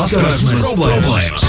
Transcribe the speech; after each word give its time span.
Saskarsmes 0.00 0.62
problēmas! 0.64 1.42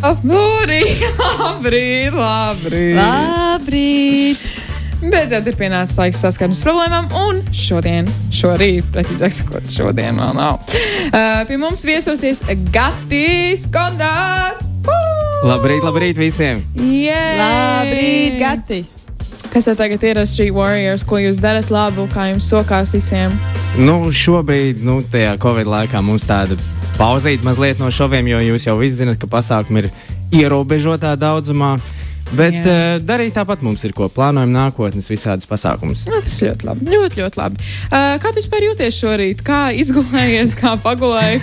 Labrīt, 0.00 1.02
labrīt, 1.20 2.14
labrīt. 2.16 2.94
Labrīt! 2.96 4.46
Beidzot 5.02 5.50
ir 5.50 5.58
pienācis 5.60 5.98
laiks 6.00 6.22
saskarsmes 6.24 6.62
problēmām, 6.64 7.10
un 7.26 7.42
šodien, 7.52 8.08
šorīt, 8.32 8.88
precīzāk 8.96 9.36
sakot, 9.42 9.68
šodien 9.68 10.22
vēl 10.24 10.32
nav. 10.40 10.62
Uh, 11.10 11.42
pie 11.50 11.60
mums 11.60 11.84
viesosies 11.84 12.40
Gatis 12.72 13.68
Konrāds. 13.76 14.72
Labrīt, 15.44 15.84
labrīt 15.84 16.16
visiem! 16.22 16.64
Jē! 16.80 17.22
Labrīt, 17.42 18.40
Gati! 18.40 18.82
Kas 19.52 19.66
tagad 19.76 20.00
ir 20.00 20.16
Street 20.24 20.54
Warriors, 20.56 21.02
ko 21.04 21.18
jūs 21.20 21.36
darat 21.36 21.68
labu, 21.68 22.06
kā 22.08 22.30
jums 22.30 22.46
sokās 22.48 22.94
visiem? 22.96 23.34
Nu, 23.76 23.98
šobrīd, 24.08 24.80
nu, 24.80 25.02
tajā 25.04 25.34
Covid 25.42 25.68
laikā 25.68 26.00
mums 26.00 26.24
tāda 26.24 26.56
pauzīt 26.96 27.44
mazliet 27.44 27.76
no 27.76 27.90
šoviem, 27.92 28.30
jo 28.32 28.38
jūs 28.46 28.64
jau 28.70 28.78
visi 28.80 29.02
zinat, 29.02 29.18
ka 29.20 29.28
pasākumi 29.28 29.82
ir 29.82 29.90
ierobežotā 30.40 31.12
daudzumā. 31.20 31.74
Bet 32.32 32.64
uh, 32.64 32.96
darīt 33.04 33.34
tāpat 33.36 33.60
mums 33.60 33.84
ir 33.84 33.92
ko 33.92 34.06
plānojam 34.08 34.54
nākotnes 34.54 35.10
visādas 35.12 35.44
pasākumus. 35.50 36.06
Nu, 36.08 36.22
tas 36.24 36.38
ļoti 36.40 36.68
labi. 36.70 36.86
Ļoti, 36.88 37.20
ļoti 37.20 37.40
labi. 37.42 37.66
Uh, 37.90 38.14
kā 38.22 38.30
tu 38.32 38.40
vispār 38.40 38.64
jūties 38.70 39.00
šorīt? 39.02 39.42
Kā 39.44 39.58
izgulējies, 39.76 40.54
kā 40.56 40.78
pagulēji? 40.80 41.42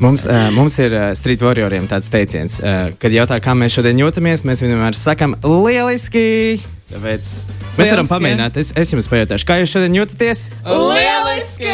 Mums, 0.00 0.24
uh, 0.24 0.46
mums 0.56 0.78
ir 0.80 0.96
uh, 0.96 1.10
Street 1.18 1.44
Warrioriem 1.44 1.90
tāds 1.92 2.08
teiciens, 2.08 2.56
uh, 2.64 2.88
kad 2.96 3.12
jautā, 3.12 3.36
kā 3.44 3.52
mēs 3.52 3.76
šodien 3.76 4.00
jūtamies, 4.00 4.46
mēs 4.48 4.64
vienmēr 4.64 4.96
sakam, 4.96 5.36
lieliski! 5.44 6.24
Tāpēc 6.84 7.24
mēs 7.24 7.78
Lieliski, 7.78 7.94
varam 7.94 8.08
pamēģināt. 8.10 8.56
Es, 8.60 8.70
es 8.76 8.90
jums 8.92 9.08
pajautāšu, 9.08 9.46
kā 9.48 9.56
jūs 9.62 9.72
šodien 9.72 9.94
jūtaties? 9.96 10.42
Lieliski! 10.68 11.70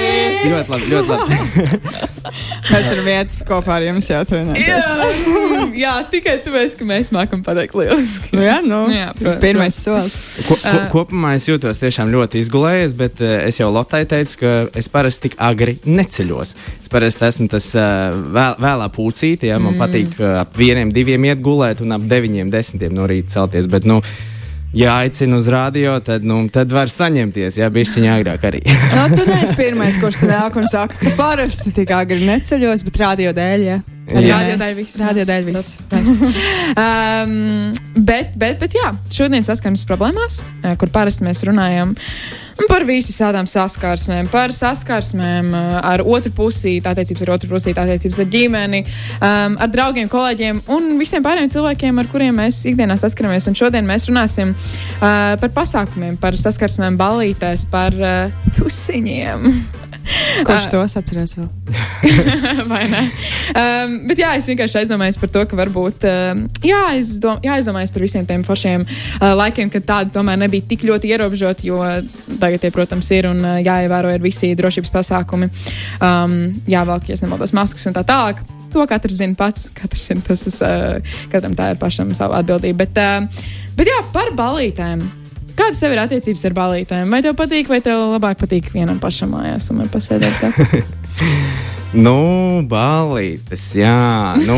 Ļoti 0.46 0.70
labi, 0.70 0.90
ļoti 0.92 1.10
labi. 1.10 2.08
Mēs 2.70 2.88
ar 2.92 3.00
vietu 3.02 3.46
kopā 3.48 3.74
ar 3.80 3.86
jums 3.88 4.06
jau 4.06 4.20
trenējamies. 4.28 4.68
Jā, 4.70 5.64
jā, 5.82 5.94
tikai 6.12 6.36
tāpēc, 6.44 6.76
ka 6.78 6.86
mēs 6.86 7.10
mākam 7.16 7.42
pateikt 7.44 7.74
lieliski. 7.78 8.30
Nu, 8.36 8.44
jā, 8.44 8.56
nu, 8.62 8.80
Jā, 8.92 9.10
protams. 9.16 9.42
pirmais 9.42 9.80
solis. 9.82 10.16
Ko, 10.46 10.56
ko, 10.62 10.84
kopumā 10.94 11.34
es 11.40 11.48
jūtos 11.50 11.82
tiešām 11.82 12.12
ļoti 12.14 12.44
izgulējies, 12.44 12.96
bet 13.00 13.22
uh, 13.24 13.34
es 13.48 13.58
jau 13.58 13.70
Lotai 13.74 14.04
teicu, 14.08 14.38
ka 14.44 14.54
es 14.78 14.90
parasti 14.92 15.28
tik 15.28 15.38
agri 15.42 15.78
neceļos. 15.88 16.54
Es 16.78 16.92
parasti 16.92 17.26
esmu 17.28 17.50
tas 17.50 17.70
uh, 17.74 18.14
vēl, 18.14 18.60
vēlā 18.62 18.90
pūcīte, 18.94 19.50
ja 19.50 19.58
man 19.58 19.74
mm. 19.74 19.82
patīk 19.82 20.20
uh, 20.20 20.42
ap 20.44 20.54
vieniem, 20.60 20.92
diviem 20.94 21.30
iet 21.32 21.42
gulēt 21.42 21.82
un 21.82 21.96
ap 21.98 22.04
deviņiem, 22.10 22.52
desmitiem 22.52 22.94
no 22.94 23.10
rīta 23.10 23.40
celties. 23.40 23.70
Bet, 23.70 23.88
nu, 23.88 24.00
Ja 24.72 25.00
aicinu 25.02 25.40
uz 25.40 25.48
rādio, 25.50 25.96
tad, 26.06 26.22
nu, 26.22 26.44
tad 26.52 26.70
var 26.70 26.90
saņemties. 26.92 27.58
Jā, 27.58 27.70
bišķiņā 27.74 28.18
agrāk 28.20 28.44
arī. 28.46 28.60
Nu, 29.00 29.16
tu 29.16 29.24
neesi 29.26 29.56
pirmais, 29.58 29.96
kurš 29.98 30.20
te 30.22 30.28
nāk 30.30 30.58
un 30.60 30.68
saka, 30.70 30.94
ka 31.00 31.14
parasti 31.18 31.72
tik 31.74 31.90
agri 31.96 32.22
neceļos, 32.28 32.84
bet 32.86 33.00
rādio 33.00 33.32
dēļ, 33.34 33.64
Rādio 34.10 34.56
mēs. 34.58 34.94
dēļ 35.28 35.44
viss. 35.46 35.78
Um, 36.74 37.34
bet, 37.94 38.34
bet, 38.38 38.58
bet, 38.62 38.74
jā, 38.74 38.90
šodien 39.14 39.46
saskaņas 39.46 39.86
problēmās, 39.86 40.40
eh, 40.64 40.74
kur 40.78 40.90
parasti 40.94 41.26
mēs 41.26 41.44
runājam 41.46 41.94
par 42.68 42.84
visām 42.88 43.46
saskarsmēm, 43.48 44.28
par 44.32 44.54
saskarsmēm 44.56 45.50
eh, 45.54 45.74
ar 45.92 46.04
otru 46.04 46.32
pusi, 46.36 46.76
attiecības 46.84 47.24
ar 47.26 47.34
otru 47.36 47.50
pusi, 47.52 47.74
attiecības 47.74 48.20
ar 48.22 48.30
ģimeni, 48.34 48.82
um, 49.18 49.56
ar 49.60 49.72
draugiem, 49.72 50.10
kolēģiem 50.12 50.62
un 50.76 50.92
visiem 51.00 51.24
pārējiem 51.24 51.52
cilvēkiem, 51.56 52.00
ar 52.02 52.10
kuriem 52.12 52.40
mēs 52.42 52.62
ikdienā 52.70 52.98
saskaramies. 53.00 53.48
Un 53.50 53.58
šodien 53.58 53.88
mēs 53.88 54.08
runāsim 54.10 54.54
uh, 54.54 55.36
par 55.40 55.54
pasākumiem, 55.56 56.18
par 56.20 56.38
saskarsmēm, 56.40 56.98
ballītēs, 57.00 57.68
par 57.72 57.96
uh, 57.96 58.50
tusiņiem. 58.58 59.89
Kurš 60.46 60.68
tos 60.72 60.96
atcerās 60.98 61.34
vēl? 61.38 61.48
Vai 62.70 62.82
ne? 62.90 63.02
Um, 63.50 63.96
bet 64.08 64.20
jā, 64.22 64.32
es 64.38 64.48
vienkārši 64.50 64.82
aizdomājos 64.82 65.18
par 65.20 65.32
to, 65.34 65.44
ka 65.50 65.58
varbūt 65.58 66.06
um, 66.08 66.44
jāizdom, 66.66 67.40
jāizdomājas 67.44 67.92
par 67.94 68.04
visiem 68.04 68.28
tiem 68.28 68.44
foršiem 68.46 68.86
uh, 68.86 69.32
laikiem, 69.38 69.72
kad 69.72 69.86
tādi 69.88 70.14
tomēr 70.16 70.40
nebija 70.40 70.68
tik 70.70 70.86
ļoti 70.88 71.12
ierobežoti, 71.12 71.70
jo 71.70 71.80
tagad 72.40 72.64
tie, 72.64 72.72
protams, 72.74 73.10
ir 73.16 73.30
un 73.30 73.44
uh, 73.44 73.58
jāievēro 73.60 74.14
ir 74.14 74.24
visi 74.24 74.54
drošības 74.58 74.94
pasākumi. 74.94 75.50
Um, 76.00 76.40
jāvelk, 76.70 77.10
ja 77.10 77.20
nemaldos, 77.24 77.54
maskas 77.56 77.88
un 77.90 77.96
tā 77.96 78.06
tālāk. 78.06 78.42
To 78.70 78.84
katrs 78.86 79.18
zina 79.18 79.34
pats, 79.38 79.66
katrs 79.74 80.04
zina 80.10 80.22
tas, 80.26 80.46
uz, 80.46 80.60
uh, 80.62 81.16
katram 81.32 81.56
tā 81.58 81.72
ir 81.74 81.80
pašam 81.80 82.14
savu 82.18 82.38
atbildību. 82.38 82.78
Bet, 82.84 83.00
uh, 83.02 83.48
bet 83.78 83.90
jā, 83.90 84.04
par 84.14 84.30
balītēm. 84.38 85.19
Kādas 85.58 85.80
tev 85.82 85.94
ir 85.94 86.02
attiecības 86.04 86.44
ar 86.48 86.54
balītēm? 86.56 87.10
Vai 87.12 87.22
tev 87.24 87.34
patīk, 87.38 87.68
vai 87.72 87.80
tev 87.84 88.06
labāk 88.14 88.40
patīk 88.42 88.70
vienam 88.74 89.00
pašam 89.02 89.34
mājās 89.36 89.70
un 89.74 89.84
pasēdēt? 89.90 90.44
Nu, 91.90 92.62
balītes, 92.70 93.64
jā. 93.74 94.36
Nu, 94.46 94.54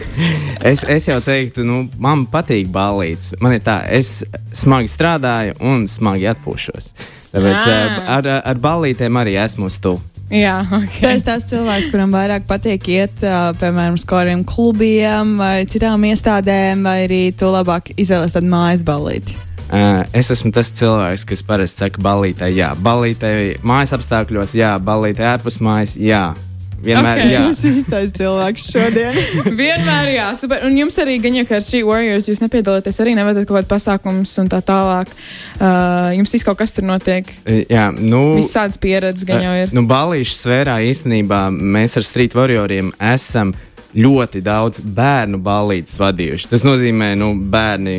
es, 0.70 0.80
es 0.88 1.08
jau 1.10 1.18
teiktu, 1.20 1.60
nu, 1.68 1.82
man 2.00 2.22
patīk 2.32 2.70
balītes. 2.72 3.34
Man 3.44 3.58
ir 3.58 3.60
tā, 3.66 3.82
es 3.92 4.22
smagi 4.56 4.88
strādāju 4.88 5.58
un 5.60 5.84
smagi 5.90 6.24
atpūšos. 6.32 6.94
Tāpēc 7.34 7.58
Ah. 7.58 7.68
eh, 7.68 7.98
ar, 8.16 8.28
ar 8.48 8.62
balītēm 8.64 9.20
arī 9.20 9.36
esmu 9.44 9.68
to. 9.76 9.98
jā, 10.32 10.62
ok. 10.72 10.96
Tu 11.02 11.10
esi 11.10 11.24
tas 11.28 11.44
cilvēks, 11.52 11.90
kuram 11.92 12.16
vairāk 12.16 12.48
patīk 12.48 12.88
iet, 12.96 13.20
ā, 13.20 13.52
piemēram, 13.60 14.00
uz 14.00 14.06
kādiem 14.08 14.40
klubiem 14.48 15.36
vai 15.36 15.66
citām 15.68 16.00
iestādēm, 16.08 16.80
vai 16.82 17.04
arī 17.04 17.22
tu 17.36 17.52
labāk 17.52 17.92
izvēlēsies 17.96 18.40
tādu 18.40 18.48
mājas 18.48 18.86
balīti. 18.88 19.36
Uh, 19.68 20.02
es 20.16 20.30
esmu 20.32 20.48
tas 20.54 20.70
cilvēks, 20.72 21.26
kas 21.28 21.42
parasti 21.44 21.84
saka, 21.84 22.00
balītē, 22.00 22.48
jā, 22.56 22.72
balītē, 22.80 23.32
mājas 23.66 23.92
apstākļos, 23.98 24.54
jā, 24.56 24.74
balītē, 24.80 25.26
ārpus 25.36 25.60
mājas, 25.60 25.96
jā. 26.00 26.30
Vienmēr, 26.78 27.18
Ok. 27.18 27.24
okay. 27.24 27.32
jā. 27.34 27.40
Tas 27.42 27.60
ir 27.66 27.72
īstais 27.80 28.12
cilvēks 28.14 28.66
šodien. 28.70 29.16
Vienmēr 29.60 30.12
jā, 30.14 30.28
super. 30.38 30.62
Un 30.62 30.76
jums 30.78 30.94
arī, 31.02 31.16
gan 31.24 31.34
jau 31.34 31.42
kā 31.48 31.56
ar 31.58 31.64
Street 31.66 31.86
Warriors, 31.88 32.28
jūs 32.30 32.38
nepiedalāties 32.44 33.00
arī 33.02 33.16
nevadat 33.18 33.48
kaut 33.48 33.58
kādu 33.58 33.70
pasākumus 33.72 34.36
un 34.38 34.50
tā 34.52 34.60
tālāk. 34.62 35.10
Uh, 35.58 36.14
jums 36.14 36.36
viss 36.36 36.46
kaut 36.46 36.60
kas 36.60 36.76
tur 36.76 36.86
notiek. 36.86 37.26
jā 37.66 37.88
nu, 37.98 38.36
Visādas 38.38 38.78
pieredzes 38.78 39.26
gan 39.26 39.42
jau 39.42 39.56
ir. 39.58 39.74
Nu, 39.74 39.82
balīšu 39.90 40.38
sfērā 40.38 40.78
īstenībā 40.86 41.48
mēs 41.50 41.98
ar 41.98 42.06
Street 42.06 42.38
Warrioriem 42.38 42.94
esam 43.10 43.56
ļoti 43.96 44.42
daudz 44.44 44.82
bērnu 44.84 45.40
balīdzes 45.40 45.98
vadījuši. 46.00 46.50
Tas 46.50 46.66
nozīmē, 46.66 47.14
ka 47.14 47.20
nu, 47.22 47.32
bērni 47.52 47.98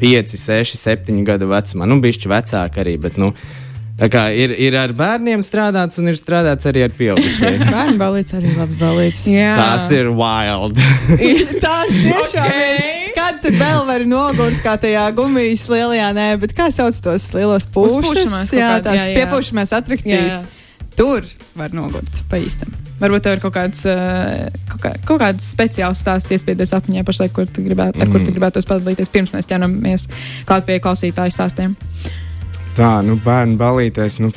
5, 0.00 0.36
6, 0.40 0.76
7 0.80 1.24
gadu 1.26 1.50
vecumā, 1.52 1.86
nu, 1.88 2.00
bišķi 2.02 2.32
vecāki 2.34 2.84
arī. 2.84 2.98
Bet, 3.06 3.18
nu, 3.20 3.32
Tā 3.98 4.06
kā 4.06 4.28
ir, 4.30 4.52
ir 4.54 4.76
ar 4.78 4.92
bērniem 4.94 5.40
strādāts, 5.42 5.98
un 5.98 6.06
ir 6.06 6.14
strādāts 6.14 6.68
arī 6.70 6.84
ar 6.86 6.92
pieaugušiem. 6.94 7.64
Bērnu 7.74 7.96
balīts 7.98 8.36
arī 8.38 8.52
labs 8.54 8.78
balīts. 8.78 9.24
Jā. 9.26 9.56
Tās 9.58 9.88
ir 9.96 10.12
wild. 10.14 10.78
Tās 11.64 11.90
tiešām 11.96 12.46
Ok. 12.46 12.60
ir. 12.62 13.10
Kad 13.18 13.40
tu 13.42 13.50
vēl 13.58 13.82
vari 13.90 14.06
nogurt, 14.06 14.62
kā 14.62 14.76
tajā 14.78 15.02
gumijas 15.18 15.66
lielajā, 15.72 16.12
nē, 16.14 16.28
bet 16.44 16.54
kā 16.54 16.70
sauc 16.70 16.94
tos 17.02 17.26
lielos 17.34 17.66
pūšus? 17.74 18.54
Jā, 18.54 18.76
tās 18.86 19.00
jā, 19.02 19.08
jā. 19.10 19.16
piepūšamās 19.18 19.74
atrakcijas. 19.80 20.44
Tur 20.94 21.26
var 21.58 21.74
nogurt 21.74 22.22
pa 22.30 22.38
īstam. 22.38 22.77
Varbūt 22.98 23.26
tev 23.26 23.36
ir 23.36 23.42
kaut 23.42 23.54
kāds, 23.54 23.84
uh, 23.88 24.48
kaut 24.72 24.82
kā, 24.84 24.94
kaut 25.06 25.22
kāds 25.22 25.50
speciāls 25.54 26.04
stāsts 26.04 26.34
iespējas 26.34 26.74
atmiņā 26.80 27.04
pašlaik, 27.06 27.34
kur 27.36 27.46
tu 27.46 27.62
gribētu, 27.66 28.02
ar 28.02 28.10
kur 28.10 28.24
tu 28.24 28.34
gribētos 28.34 28.66
padalīties 28.68 29.12
pirms 29.14 29.34
mēs 29.36 29.50
ķeramies 29.50 30.08
klāt 30.48 30.66
pie 30.66 30.80
klausītāju 30.82 31.34
stāstiem. 31.34 31.76
Tā, 32.78 33.00
nu, 33.02 33.16
bērnu 33.18 33.56
balīties. 33.58 34.20
Nu, 34.22 34.28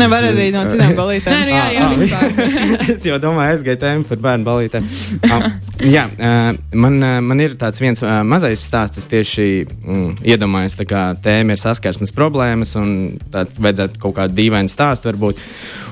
Nevar 0.00 0.24
arī 0.30 0.46
no 0.54 0.62
citām 0.68 0.94
balītēm. 1.00 1.34
Nē, 1.34 1.40
nu, 1.44 1.52
jā, 1.52 1.64
jā, 1.74 1.80
Ah, 1.80 1.90
ah. 1.90 1.98
vispār. 1.98 2.62
es 2.94 3.04
jau 3.04 3.18
domāju, 3.20 3.56
aizgāju 3.56 3.80
tēmu 3.82 4.08
par 4.08 4.22
bērnu 4.24 4.46
balītēm. 4.46 4.86
Ah, 5.28 5.44
jā, 5.84 6.06
eh, 6.16 6.48
man, 6.80 6.96
eh, 7.04 7.18
man 7.24 7.44
ir 7.44 7.58
tāds 7.60 7.82
viens 7.82 8.00
eh, 8.00 8.14
mazais 8.24 8.64
stāsts. 8.64 9.02
Es 9.02 9.10
tieši 9.10 9.46
mm, 9.66 10.22
iedomājos, 10.32 10.78
tā 10.80 10.88
kā 10.88 11.04
tēma 11.20 11.56
ir 11.56 11.60
saskarsmes 11.60 12.16
problēmas, 12.16 12.72
un 12.80 13.20
tad 13.32 13.52
vajadzētu 13.60 14.00
kaut 14.00 14.16
kādu 14.22 14.38
dīvainu 14.40 14.72
stāstu 14.72 15.12
varbūt. 15.12 15.44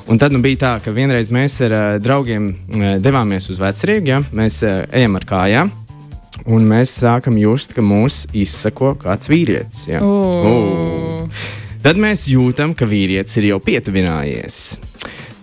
Un 0.09 0.17
tad 0.17 0.33
nu, 0.33 0.41
bija 0.41 0.57
tā, 0.63 0.71
ka 0.81 0.93
vienreiz 0.97 1.29
mēs 1.29 1.59
ar 1.67 1.75
uh, 1.77 1.83
draugiem 2.01 2.49
uh, 2.49 2.95
devāmies 3.05 3.51
uz 3.53 3.59
vecrīgu, 3.61 4.09
ja? 4.09 4.23
mēs 4.33 4.63
uh, 4.65 4.87
ejam 4.97 5.19
ar 5.19 5.27
kājām. 5.29 5.73
Un 6.49 6.65
mēs 6.65 6.95
sākam 7.03 7.37
just, 7.37 7.75
ka 7.77 7.85
mūs 7.85 8.23
izsako 8.33 8.95
kāds 9.03 9.29
vīrietis. 9.29 9.85
Ja? 9.91 10.01
Ū. 10.01 11.29
Tad 11.85 12.01
mēs 12.01 12.25
jūtam, 12.33 12.73
ka 12.79 12.89
vīrietis 12.89 13.37
ir 13.37 13.51
jau 13.51 13.61
pietuvinājies. 13.61 14.63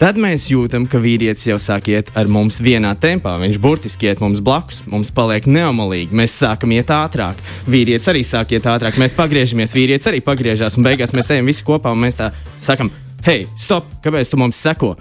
Tad 0.02 0.18
mēs 0.20 0.50
jūtam, 0.50 0.90
ka 0.90 0.98
vīrietis 1.00 1.46
jau 1.48 1.60
sāk 1.62 1.92
iet 1.94 2.10
ar 2.18 2.26
mums 2.26 2.58
vienā 2.58 2.96
tempā. 3.00 3.38
Viņš 3.46 3.62
burtiski 3.62 4.10
iet 4.10 4.20
mums 4.24 4.42
blakus, 4.44 4.82
mums 4.90 5.14
paliek 5.14 5.46
neomalīgi. 5.46 6.10
Mēs 6.12 6.36
sākam 6.42 6.74
iet 6.74 6.90
ātrāk. 6.92 7.38
Vīrietis 7.70 8.10
arī 8.12 8.26
sāk 8.26 8.58
iet 8.58 8.66
ātrāk. 8.68 8.98
Mēs 9.00 9.14
pagriežamies, 9.16 9.78
vīrietis 9.78 10.10
arī 10.10 10.26
pagriežās. 10.26 10.76
Un 10.76 10.90
beigās 10.90 11.14
mēs 11.16 11.32
ejam 11.38 11.54
visi 11.54 11.64
kopā 11.70 11.94
un 11.94 12.02
mēs 12.02 12.20
tā 12.20 12.34
sakam, 12.58 12.90
hei, 13.26 13.46
stop, 13.60 13.90
kāpēc 14.06 14.32
tu 14.32 14.40
mums 14.42 14.60
seko? 14.62 14.96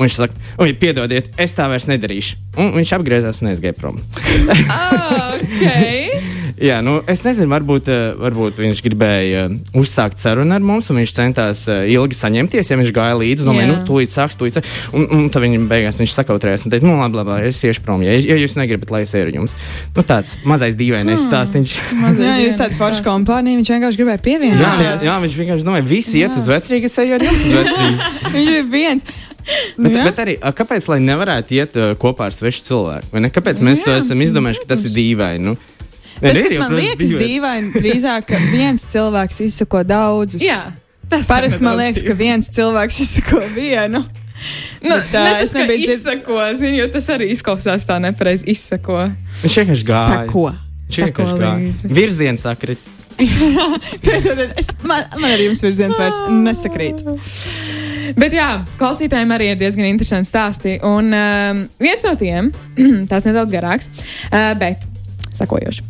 Un 0.00 0.06
viņš 0.06 0.14
saka, 0.18 0.46
oi, 0.64 0.72
piedodiet, 0.74 1.28
es 1.40 1.52
tā 1.54 1.68
vairs 1.70 1.86
nedarīšu. 1.90 2.40
Un 2.58 2.72
viņš 2.78 2.94
apgriezās 2.96 3.42
un 3.44 3.52
aizgāja 3.52 3.76
prom. 3.78 4.00
Ah, 4.72 5.36
ok. 5.36 6.11
Jā, 6.62 6.76
nu, 6.84 7.00
es 7.10 7.24
nezinu, 7.26 7.50
varbūt, 7.50 7.88
eh, 7.90 8.12
varbūt 8.22 8.58
viņš 8.62 8.80
gribēja 8.84 9.40
eh, 9.48 9.54
uzsākt 9.80 10.20
sarunu 10.22 10.54
ar 10.54 10.62
mums, 10.62 10.90
un 10.92 11.00
viņš 11.00 11.12
centās 11.16 11.64
eh, 11.72 11.88
ilgi 11.90 12.14
saņemties. 12.14 12.70
Ja 12.70 12.78
viņš 12.78 12.92
gāja 12.94 13.16
līdzi, 13.18 13.46
domāju, 13.48 13.66
Jā. 13.66 13.72
nu, 13.72 13.78
tūlīt 13.88 14.12
sāks, 14.14 14.36
tūlīt 14.38 14.58
sāks. 14.60 14.76
Un, 14.94 15.08
un 15.10 15.24
tad 15.34 15.42
viņa 15.42 15.58
beigās 15.70 15.98
viņš 15.98 16.14
sakautrējās 16.20 16.62
un 16.68 16.74
teica, 16.74 16.86
nu, 16.86 16.94
labi, 17.00 17.18
labi, 17.18 17.40
es 17.50 17.58
iešu 17.66 17.82
prom. 17.82 18.04
Ja, 18.06 18.14
ja 18.14 18.38
jūs 18.38 18.54
negribat, 18.60 18.92
lai 18.94 19.02
es 19.02 19.14
eju 19.18 19.26
ar 19.26 19.32
jums. 19.40 19.56
Nu, 19.96 20.04
tāds 20.06 20.36
mazais 20.46 20.78
dīvainais 20.78 21.26
stāstīns. 21.26 21.74
Mazliet 22.04 22.28
Jā, 22.30 22.38
jūs 22.46 22.60
forša 22.62 22.78
stāsts. 22.78 23.04
kompānija, 23.10 23.58
viņš 23.58 23.72
vienkārši 23.74 24.02
gribēja 24.02 24.20
Jā, 24.20 24.24
pievienoties. 24.28 25.06
jā, 25.08 25.18
viņš 25.26 25.38
vienkārši 25.42 25.66
domāja, 25.66 25.88
visi 25.90 26.22
iet 26.22 26.38
uz 26.38 26.46
vecrīgu, 26.52 26.86
es 26.92 26.98
eju 27.02 27.18
ar 27.18 27.26
jums 27.26 27.42
uz 27.42 27.58
vecrīgu. 27.58 28.10
Viņš 28.38 28.50
ir 28.54 28.66
viens. 28.70 29.06
Nu, 29.76 29.88
Bet, 29.88 29.96
jā. 29.98 30.02
bet 30.06 30.18
arī, 30.22 30.34
a, 30.38 30.52
kāpēc 30.54 30.86
lai 30.92 31.00
nevarētu 31.02 31.56
iet 31.58 31.74
uh, 31.80 31.90
kopā 31.98 32.28
ar 32.30 32.34
svešu 32.36 32.62
cilvēku? 32.68 33.10
vai 33.10 33.24
ne? 33.24 33.30
Kāpēc 33.34 33.58
mēs 33.66 33.82
Jā, 33.82 33.88
to 33.88 33.96
esam 33.98 34.22
izdomājuši, 34.22 34.62
ka 34.62 34.70
tas 34.76 34.84
ir 34.86 34.94
dīvaini? 34.94 35.42
Nu, 35.50 35.56
Tas, 36.22 36.38
kas 36.38 36.56
man 36.60 36.74
liekas 36.78 37.12
dīvaini, 37.18 37.72
drīzāk, 37.74 38.26
ka 38.30 38.38
viens 38.52 38.84
cilvēks 38.92 39.40
izsako 39.48 39.82
daudzus. 39.88 40.42
Jā, 40.46 40.60
tas 41.10 41.26
Parasti 41.30 41.64
man 41.66 41.76
liekas, 41.80 42.04
ka 42.06 42.14
viens 42.18 42.48
cilvēks 42.54 43.00
izsako 43.04 43.42
vienu. 43.56 44.04
Nu, 44.82 44.96
Bet, 44.96 45.12
ā, 45.14 45.22
ne 45.22 45.32
es 45.42 45.50
tas, 45.50 45.52
ka 45.54 45.66
nebiju 45.66 45.88
dzird- 45.88 45.98
izsako, 45.98 46.38
zini, 46.58 46.78
jo 46.80 46.86
tas 46.94 47.06
arī 47.14 47.28
izklausās 47.34 47.84
tā 47.86 47.98
nepareizi 48.02 48.48
izsako. 48.50 49.04
Viņš 49.42 49.58
vienkārši 49.60 49.86
gāja. 49.86 50.16
Sako. 50.16 50.46
Viņš 50.88 50.98
vienkārši 51.04 51.34
Sako 51.34 51.42
gāja. 51.44 51.94
Virziens 52.00 52.46
sakrit. 52.48 52.88
Es, 54.58 54.70
man, 54.82 55.04
man 55.20 55.28
arī 55.30 55.46
jums 55.46 55.60
virziens 55.62 55.98
vairs 56.00 56.18
nesakrīt. 56.32 57.02
Bet 58.18 58.34
jā, 58.34 58.48
klausītājiem 58.80 59.30
arī 59.36 59.52
ir 59.52 59.60
diezgan 59.60 59.86
interesanti 59.88 60.28
stāsti. 60.30 60.74
Un 60.86 61.12
um, 61.14 61.60
viens 61.82 62.02
no 62.08 62.14
tiem, 62.18 62.50
tās 63.10 63.28
nedaudz 63.28 63.54
garāks, 63.54 63.90
uh, 64.32 64.52
bet 64.60 64.88
sakojoši. 65.38 65.86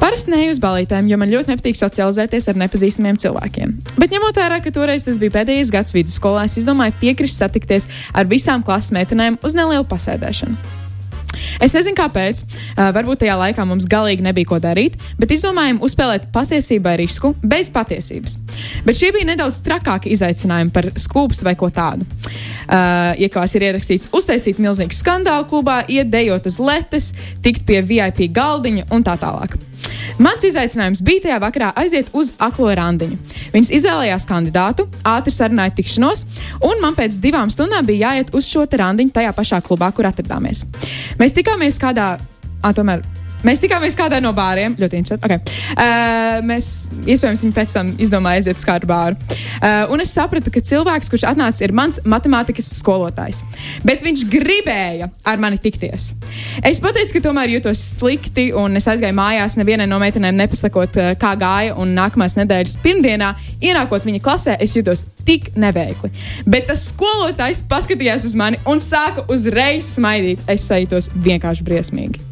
Parasti 0.00 0.34
neju 0.34 0.56
uz 0.56 0.60
balītēm, 0.62 1.08
jo 1.10 1.20
man 1.20 1.32
ļoti 1.32 1.54
nepatīk 1.54 1.78
socializēties 1.78 2.50
ar 2.50 2.60
nepazīstamiem 2.64 3.20
cilvēkiem. 3.20 3.76
Bet 4.00 4.16
ņemot 4.16 4.42
vērā, 4.42 4.60
ka 4.64 4.74
toreiz 4.74 5.06
tas 5.06 5.20
bija 5.22 5.38
pēdējais 5.40 5.72
gads 5.74 5.96
vidusskolā, 5.96 6.46
es 6.48 6.58
izdomāju 6.62 6.96
piekrist 7.02 7.40
satikties 7.40 7.88
ar 8.14 8.30
visām 8.30 8.66
klases 8.66 8.94
meitenēm 8.96 9.40
uz 9.44 9.56
nelielu 9.58 9.88
pasēdēšanu. 9.90 10.79
Es 11.62 11.74
nezinu, 11.76 11.96
kāpēc. 11.98 12.42
Uh, 12.44 12.90
varbūt 12.96 13.22
tajā 13.24 13.36
laikā 13.40 13.66
mums 13.68 13.88
galīgi 13.90 14.24
nebija 14.26 14.50
ko 14.50 14.60
darīt, 14.62 14.98
bet 15.20 15.34
izdomājām 15.34 15.80
uzspēlēt 15.84 16.28
patiesībai 16.34 16.96
risku 17.00 17.32
bez 17.42 17.72
patiesības. 17.74 18.36
Bet 18.86 19.00
šie 19.00 19.12
bija 19.16 19.30
nedaudz 19.32 19.62
trakāki 19.66 20.12
izaicinājumi 20.16 20.74
par 20.74 20.90
skūpstu 21.00 21.48
vai 21.48 21.56
ko 21.58 21.70
tādu. 21.74 22.06
Uh, 22.66 23.16
Iekās 23.20 23.56
ir 23.56 23.68
ierakstīts 23.70 24.10
uztaisīt 24.16 24.60
milzīgu 24.62 24.96
skandālu 24.96 25.48
klubā, 25.50 25.80
iet 25.88 26.12
dejot 26.12 26.46
uz 26.50 26.60
letes, 26.62 27.12
tikt 27.44 27.66
pie 27.68 27.82
VIP 27.86 28.28
galdiņa 28.34 28.88
un 28.94 29.06
tā 29.06 29.16
tālāk. 29.20 29.58
Mans 30.22 30.44
izaicinājums 30.46 31.02
bija 31.04 31.26
tajā 31.26 31.38
vakarā 31.42 31.70
aiziet 31.80 32.10
uz 32.16 32.32
aklo 32.38 32.70
randiņu. 32.76 33.18
Viņas 33.54 33.72
izvēlējās 33.80 34.26
kandidātu, 34.30 34.88
ātri 35.06 35.34
sarunāja 35.34 35.74
tikšanos, 35.78 36.26
un 36.66 36.82
man 36.82 36.98
pēc 36.98 37.20
divām 37.22 37.52
stundām 37.52 37.86
bija 37.88 38.10
jāiet 38.10 38.34
uz 38.36 38.48
šo 38.50 38.66
randiņu 38.70 39.14
tajā 39.16 39.32
pašā 39.36 39.62
klubā, 39.66 39.92
kur 39.94 40.08
atradāmies. 40.10 40.64
Mēs 41.20 41.36
tikāmies 41.36 41.80
kādā, 41.80 42.12
ah, 42.62 42.72
tomēr. 42.76 43.04
Mēs 43.46 43.60
tikāmies 43.62 43.96
kādā 43.96 44.18
no 44.20 44.32
bāriem. 44.36 44.74
Ļoti 44.80 44.98
interesanti. 45.00 45.24
Okay. 45.24 45.60
Uh, 45.72 46.40
mēs 46.46 46.68
iespējams 47.08 47.44
viņu 47.46 47.56
pēc 47.56 47.74
tam 47.76 47.92
izdomājām 47.96 48.40
aiziet 48.40 48.60
uz 48.60 48.66
kādu 48.68 48.88
bāru. 48.90 49.16
Uh, 49.60 49.92
un 49.94 50.04
es 50.04 50.12
sapratu, 50.16 50.52
ka 50.52 50.62
cilvēks, 50.64 51.08
kurš 51.12 51.24
atnācis, 51.30 51.62
ir 51.64 51.74
mans 51.76 52.00
matemātikas 52.04 52.68
skolotājs. 52.76 53.42
Bet 53.86 54.04
viņš 54.04 54.26
gribēja 54.32 55.08
ar 55.24 55.40
mani 55.40 55.60
tikties. 55.62 56.12
Es 56.66 56.82
pateicu, 56.84 57.16
ka 57.16 57.24
tomēr 57.30 57.54
jūtos 57.56 57.80
slikti, 57.96 58.50
un 58.56 58.76
es 58.80 58.88
aizgāju 58.90 59.16
mājās, 59.16 59.56
nevienai 59.60 59.88
no 59.88 60.00
meitenēm 60.02 60.36
nepasakot, 60.42 61.00
uh, 61.00 61.12
kā 61.20 61.32
gāja. 61.40 61.76
Un 61.80 61.94
nākamās 61.96 62.36
nedēļas 62.36 62.76
pirmdienā, 62.84 63.32
ienākot 63.64 64.08
viņa 64.08 64.24
klasē, 64.24 64.58
es 64.60 64.76
jutos 64.76 65.06
tik 65.24 65.52
neveikli. 65.60 66.12
Bet 66.48 66.68
tas 66.68 66.90
skolotājs 66.92 67.64
paskatījās 67.70 68.28
uz 68.28 68.36
mani 68.36 68.60
un 68.68 68.82
sāka 68.84 69.24
uzreiz 69.32 69.94
smaidīt. 69.96 70.44
Es 70.50 70.68
sajūtos 70.68 71.12
vienkārši 71.16 71.64
briesmīgi. 71.64 72.26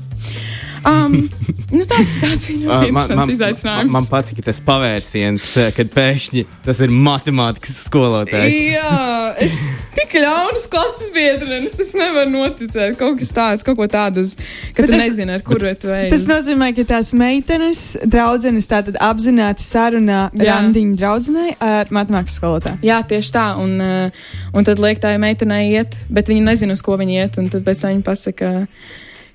Um, 0.89 1.15
nu 1.77 1.83
tāds, 1.85 2.15
tāds 2.23 2.47
ir 2.53 2.63
ļoti 2.63 2.69
Uh, 2.69 2.85
interesants 2.89 3.33
izaicinājums. 3.35 3.91
man 3.93 4.07
patika 4.09 4.43
tas 4.47 4.61
pavērsiens, 4.65 5.47
eh, 5.61 5.71
kad 5.77 5.91
pēkšņi 5.93 6.45
tas 6.65 6.81
ir 6.85 6.93
matemātikas 6.95 7.77
skolotājs. 7.89 8.55
Jā, 8.73 9.35
es 9.45 9.59
tik 9.99 10.15
ļaunus 10.23 10.65
klases 10.73 11.11
biedrenes, 11.15 11.77
es 11.85 11.93
nevaru 11.99 12.31
noticēt. 12.33 12.97
Kaut 13.01 13.19
kas 13.21 13.33
tāds, 13.37 13.65
kaut 13.67 13.77
ko 13.81 13.89
tādu, 13.91 14.25
uz- 14.25 14.37
ka 14.75 14.83
Bet 14.83 14.87
tu 14.89 14.93
tas- 14.97 15.03
nezini, 15.03 15.35
ar 15.37 15.43
kuru 15.45 15.75
tu 15.77 15.89
ej. 15.93 16.09
Tas 16.15 16.25
nozīmē, 16.31 16.71
ka 16.77 16.87
tās 16.95 17.13
meitenes, 17.13 17.83
draudzenes, 18.07 18.67
tātad 18.71 18.97
apzināti 19.05 19.61
sarunā 19.65 20.31
Jā. 20.33 20.47
randiņu 20.55 20.97
draudzenei 20.97 21.57
ar 21.61 21.87
matemātikas 21.93 22.39
skolotāju. 22.41 22.81
Jā, 22.83 23.03
tieši 23.07 23.35
tā. 23.35 23.47
Un, 23.59 23.77
uh, 23.81 24.11
un 24.55 24.65
tad 24.65 24.79
liek 24.79 25.01
tā 25.03 25.13
meitenei 25.21 25.73
iet, 25.75 25.95
bet 26.09 26.27
viņa 26.33 26.43
nezina, 26.49 26.73
uz 26.73 26.83
ko 26.83 26.97
viņa 26.97 27.15
iet. 27.25 27.39
Un 27.39 27.49
tad 27.53 27.65
pēc 27.69 27.83
tam 27.83 27.93
viņa 27.93 28.05
pasaka, 28.07 28.39
ka 28.39 28.67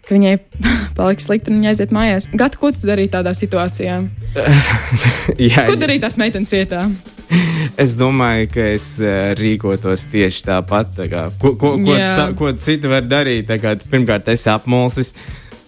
viņai 0.09 0.35
paliks 0.97 1.27
slikti 1.29 1.51
un 1.53 1.61
viņa 1.61 1.71
aiziet 1.73 1.94
mājās. 1.95 2.27
Gata, 2.33 2.59
ko 2.59 2.71
tu 2.75 2.88
darīji 2.89 3.11
tādā 3.15 3.31
situācijā? 3.38 4.01
Jā, 5.51 5.65
Ko 5.69 5.75
darīt 5.79 6.03
tās 6.03 6.17
meitenes 6.21 6.51
vietā? 6.53 6.88
es 7.81 7.95
domāju, 7.97 8.50
ka 8.53 8.65
es 8.75 8.88
eh, 9.01 9.31
rīkotos 9.39 10.03
tieši 10.11 10.44
tāpat. 10.50 10.91
Tā 11.00 11.07
kā, 11.09 11.23
ko, 11.41 11.53
ko, 11.57 11.71
ko, 11.79 11.95
Jā. 11.97 12.09
sa- 12.15 12.27
ko 12.38 12.51
citi 12.53 12.89
var 12.91 13.07
darīt? 13.09 13.50
Kā, 13.61 13.75
pirmkārt, 13.89 14.27
es 14.33 14.44
apmulsis. 14.51 15.13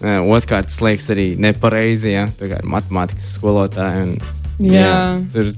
eh, 0.04 0.20
Otrkārt, 0.20 0.68
tas 0.70 0.82
liekas 0.84 1.08
arī 1.14 1.30
nepareizi. 1.40 2.12
Ja? 2.12 2.26
Tā 2.38 2.50
kā 2.52 2.60
ar 2.60 2.68
matemātikas 2.76 3.32
skolotāju. 3.38 4.04
Un, 4.60 4.70
Jā. 4.72 5.16
tur 5.32 5.50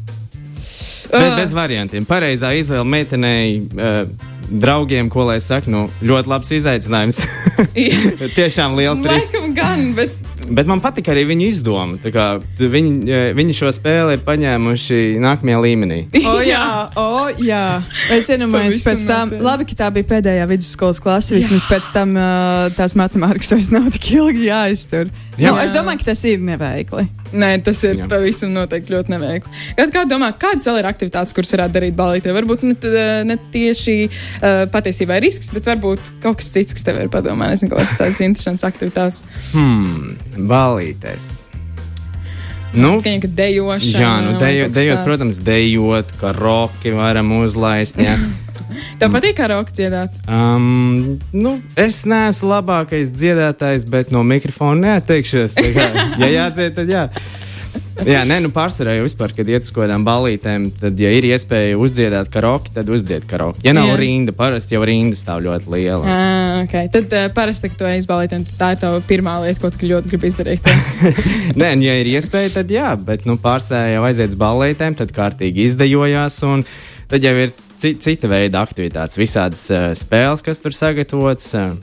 Be, 1.08 1.20
bez 1.38 1.52
variantiem. 1.56 2.04
Pareizā 2.04 2.50
izvēle 2.60 2.84
meitenei, 2.84 3.62
uh, 3.80 4.04
draugiem, 4.48 5.10
ko 5.12 5.28
lai 5.28 5.38
saka, 5.44 5.70
nu, 5.70 5.86
ļoti 6.02 6.32
labs 6.32 6.54
izaicinājums. 6.58 7.22
Tiešām 8.38 8.78
liels 8.78 9.04
risks. 9.06 9.48
Laikam 9.48 9.54
gan, 9.58 9.86
bet 9.98 10.16
Bet 10.48 10.68
man 10.68 10.80
patīk 10.80 11.08
arī 11.12 11.24
viņa 11.28 11.46
izdoma. 11.48 11.98
Viņi, 12.58 12.92
eh, 13.10 13.30
viņi 13.36 13.56
šo 13.56 13.72
spēli 13.74 14.16
ir 14.16 14.24
paņēmuši 14.26 15.00
nākamajā 15.20 15.62
līmenī. 15.64 16.00
O, 16.28 16.34
jā, 16.44 16.64
o, 17.00 17.28
jā. 17.40 17.80
Es 18.12 18.28
iedomājos, 18.30 18.82
pēc 18.84 19.04
tam, 19.08 19.30
labi, 19.42 19.64
ka 19.70 19.78
tā 19.80 19.88
bija 19.94 20.06
pēdējā 20.10 20.44
vidusskolas 20.50 21.00
klase. 21.02 21.38
Vismaz 21.38 21.64
pēc 21.68 21.88
tam 21.94 22.12
uh, 22.18 22.68
tās 22.76 22.94
matemātikas 22.98 23.54
vairs 23.54 23.70
nav 23.72 23.88
tik 23.94 24.10
ilgi 24.18 24.50
jāiztur. 24.50 25.08
Jā. 25.38 25.52
Nu, 25.52 25.58
es 25.62 25.70
domāju, 25.70 26.00
ka 26.02 26.08
tas 26.10 26.22
ir 26.26 26.40
neveikli. 26.42 27.04
Nē, 27.38 27.50
tas 27.62 27.78
ir 27.86 28.00
Jā. 28.00 28.06
pavisam 28.10 28.50
noteikti 28.50 28.90
ļoti 28.94 29.12
neveikli. 29.12 29.52
Kad 29.78 29.92
kā 29.94 30.02
domā, 30.10 30.32
kādas 30.40 30.66
vēl 30.66 30.80
ir 30.80 30.88
aktivitātes, 30.90 31.34
kuras 31.36 31.52
varētu 31.54 31.76
darīt 31.76 31.94
balītē? 31.98 32.32
Varbūt 32.34 32.64
ne, 32.66 32.74
t- 32.74 33.04
ne 33.28 33.36
tieši 33.52 33.96
uh, 34.08 34.64
patiesībā 34.72 35.20
risks, 35.22 35.52
bet 35.54 35.68
varbūt 35.70 36.00
kaut 36.24 36.40
kas 36.40 36.50
cits, 36.54 36.74
kas 36.74 36.82
tev 36.88 36.98
ir 37.04 37.12
padomā. 37.12 37.52
Nezinu, 37.52 37.70
kaut 37.70 37.84
kādas 37.84 38.00
tādas 38.00 38.24
interesantas 38.24 38.66
aktivitātes. 38.66 39.22
Hmm, 39.52 40.16
balīties. 40.50 41.36
Nu, 42.74 42.98
ka 43.00 43.30
dejošana. 43.32 44.02
jā, 44.02 44.10
nu, 44.26 44.34
dejo, 44.42 44.66
dejot, 44.74 45.04
protams, 45.06 45.38
dejot, 45.40 46.10
ka 46.20 46.34
roki 46.36 46.92
varam 46.96 47.30
uzlaist. 47.40 47.96
Tev 49.00 49.12
patīk 49.14 49.36
karaoke 49.38 49.74
dziedāt? 49.74 50.14
Um, 50.28 51.18
nu, 51.32 51.58
es 51.78 52.04
neesmu 52.08 52.52
labākais 52.52 53.12
dziedātājs, 53.14 53.88
bet 53.88 54.14
no 54.14 54.24
mikrofona 54.26 54.94
neatteikšos. 54.94 55.58
Kā, 55.74 55.90
ja 56.20 56.32
jādzied, 56.32 56.74
tad 56.78 56.92
jā. 56.92 57.08
Jā, 58.06 58.20
nē, 58.24 58.36
nu 58.44 58.48
pārsvarā 58.54 58.94
jau 58.94 59.04
vispār, 59.04 59.32
kad 59.34 59.48
iet 59.50 59.64
uz 59.66 59.72
kaut 59.74 59.82
kādām 59.82 60.04
balītēm, 60.06 60.68
tad, 60.78 61.00
ja 61.02 61.10
ir 61.12 61.26
iespēja 61.28 61.76
uzdziedāt 61.82 62.30
karaoke, 62.32 62.70
tad 62.74 62.88
uzdzied 62.94 63.26
karaoke. 63.28 63.60
Ja 63.66 63.74
nav 63.76 63.90
Jā. 63.90 63.96
rinda, 63.98 64.32
parasti 64.38 64.76
jau 64.76 64.84
rinda 64.86 65.18
stāv 65.18 65.42
ļoti 65.44 65.72
liela. 65.74 66.04
Ah, 66.06 66.60
okay. 66.62 66.86
Tad 66.94 67.10
uh, 67.10 67.26
parasti, 67.34 67.72
kad 67.72 67.80
tu 67.80 67.88
ej 67.90 68.04
uz 68.04 68.08
balītēm, 68.08 68.46
tā 68.60 68.70
ir 68.76 68.82
tava 68.84 69.02
pirmā 69.08 69.40
lieta, 69.42 69.60
ko 69.64 69.72
tu 69.74 69.90
ļoti 69.90 70.12
gribi 70.12 70.30
izdarīt. 70.30 70.70
Nē, 71.60 71.72
nu, 71.74 71.88
ja 71.88 71.98
ir 71.98 72.12
iespēja, 72.14 72.54
tad 72.60 72.70
jā, 72.72 72.92
bet 73.02 73.26
nu, 73.28 73.34
pārsvarā 73.42 73.96
jau 73.96 74.06
aiziet 74.06 74.36
uz 74.36 74.40
balītēm, 74.46 74.96
tad 75.02 75.12
kārtīgi 75.18 75.66
izdejojās. 75.66 76.38
un 76.46 76.64
Tad 77.08 77.24
jau 77.24 77.32
ir 77.40 77.54
cita 77.78 78.30
veida 78.30 78.62
aktivitātes, 78.64 79.18
visādas 79.20 79.64
uh, 79.72 79.90
spēles, 79.98 80.42
kas 80.44 80.62
tur 80.62 80.76
sagatavotas. 80.76 81.54
Uh, 81.58 81.76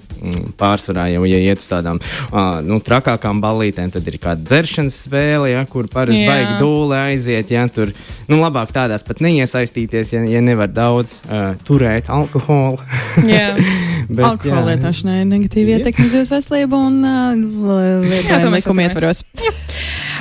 pārsvarā 0.57 1.09
jau, 1.11 1.25
ja 1.27 1.37
iet 1.43 1.61
uz 1.61 1.67
tādām 1.69 1.99
uh, 1.99 2.61
nu, 2.65 2.79
trakākām 2.83 3.41
balītēm, 3.43 3.91
tad 3.93 4.07
ir 4.07 4.17
kāda 4.21 4.41
dzeršanas 4.41 4.97
spēle, 5.05 5.51
ja, 5.51 5.65
kur 5.69 5.89
parasti 5.91 6.23
Jā. 6.23 6.31
baigi 6.31 6.55
dūle 6.61 7.01
aiziet. 7.11 7.51
Ja, 7.53 7.65
tur 7.71 7.91
nu, 8.31 8.39
labāk 8.39 8.73
tādās 8.75 9.05
pat 9.05 9.21
neiesaistīties, 9.25 10.15
ja, 10.15 10.23
ja 10.29 10.41
nevar 10.45 10.71
daudz 10.71 11.19
uh, 11.27 11.53
turēt 11.67 12.09
alkoholu. 12.13 12.79
jā, 13.27 13.51
Bet, 14.05 14.21
Alkohola 14.21 14.61
jā. 14.61 14.75
lietošanai 14.75 15.15
ir 15.23 15.29
negatīva 15.31 15.79
ietekme 15.79 16.05
uz 16.05 16.13
jūsu 16.13 16.35
veselību 16.35 16.77
un 16.77 16.97
uh, 17.01 17.15
Jā, 17.33 17.39
to 17.41 17.77
lietojumu 18.05 18.59
likuma 18.59 18.85
ietvaros. 18.85 19.23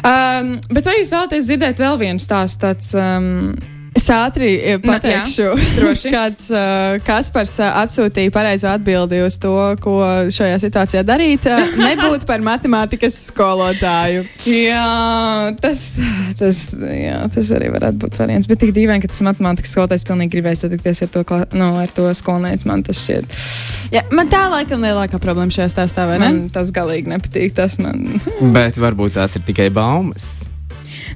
Um, 0.04 0.54
bet 0.72 0.88
vai 0.88 0.98
jūs 0.98 1.12
vēlaties 1.12 1.50
dzirdēt 1.50 1.82
vēl 1.84 2.00
vienu 2.00 2.22
stāstu? 2.22 2.64
Tāds, 2.64 2.94
um, 2.96 3.52
Es 3.94 4.08
ātri 4.10 4.48
eh, 4.58 4.74
Na, 4.82 4.96
pateikšu, 4.96 5.44
jā, 5.46 5.66
droši. 5.78 6.10
kāds 6.16 6.48
uh, 6.50 6.96
Kaspars 7.06 7.52
uh, 7.62 7.68
atsūtīja 7.84 8.32
pareizo 8.34 8.66
atbildi 8.72 9.20
uz 9.22 9.36
to, 9.40 9.52
ko 9.82 9.94
šajā 10.34 10.56
situācijā 10.64 11.04
darīt. 11.06 11.46
Nebūt 11.78 12.26
par 12.26 12.42
matemātikas 12.44 13.16
skolotāju. 13.30 14.24
Jā, 14.50 15.54
tas, 15.62 15.84
tas, 16.40 16.62
jā, 16.74 17.20
tas 17.34 17.52
arī 17.54 17.70
varētu 17.76 18.02
būt 18.02 18.18
variants. 18.18 18.50
Bet 18.50 18.60
tik 18.64 18.74
dīvaini, 18.76 19.04
ka 19.06 19.12
tas 19.14 19.22
matemātikas 19.26 19.74
skolotājs 19.76 20.06
pilnīgi 20.08 20.34
gribēja 20.36 20.64
satikties 20.64 21.04
ar 21.06 21.12
to, 21.14 21.22
kla- 21.30 21.46
nu, 21.54 21.70
ar 21.84 21.92
to 21.94 22.08
skolnieci. 22.18 22.66
Man 22.70 22.82
tas 22.86 22.98
šķiet. 23.04 23.38
Ja, 23.94 24.02
man 24.16 24.26
tā 24.32 24.42
laikam 24.50 24.82
lielākā 24.82 25.20
problēma 25.22 25.54
šajā 25.54 25.70
stāstā, 25.70 26.08
vai 26.10 26.18
ne? 26.18 26.32
Man 26.32 26.42
tas 26.54 26.74
galīgi 26.74 27.14
nepatīk. 27.14 27.54
Tas 27.56 27.78
man, 27.78 28.18
Bet 28.56 28.80
varbūt 28.82 29.14
tās 29.20 29.38
ir 29.38 29.46
tikai 29.46 29.70
baumas. 29.74 30.42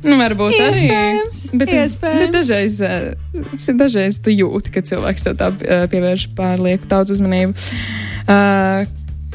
Nu, 0.04 0.18
varbūt 0.20 0.54
arī. 0.60 0.84
Iespējams, 0.84 1.42
Bet, 1.60 1.72
es, 1.72 1.96
iespējams. 1.96 2.20
bet 2.22 2.36
dažreiz, 2.36 2.78
eh, 2.82 3.42
tas 3.50 3.66
ir 3.68 3.74
dažreiz 3.80 4.20
tu 4.22 4.30
jūti, 4.34 4.72
ka 4.74 4.82
cilvēks 4.86 5.26
tev 5.28 5.36
tā 5.40 5.50
eh, 5.64 5.86
pievērš 5.90 6.28
pārlieku 6.38 6.88
daudz 6.90 7.14
uzmanību. 7.16 7.54
Uh, 8.28 8.84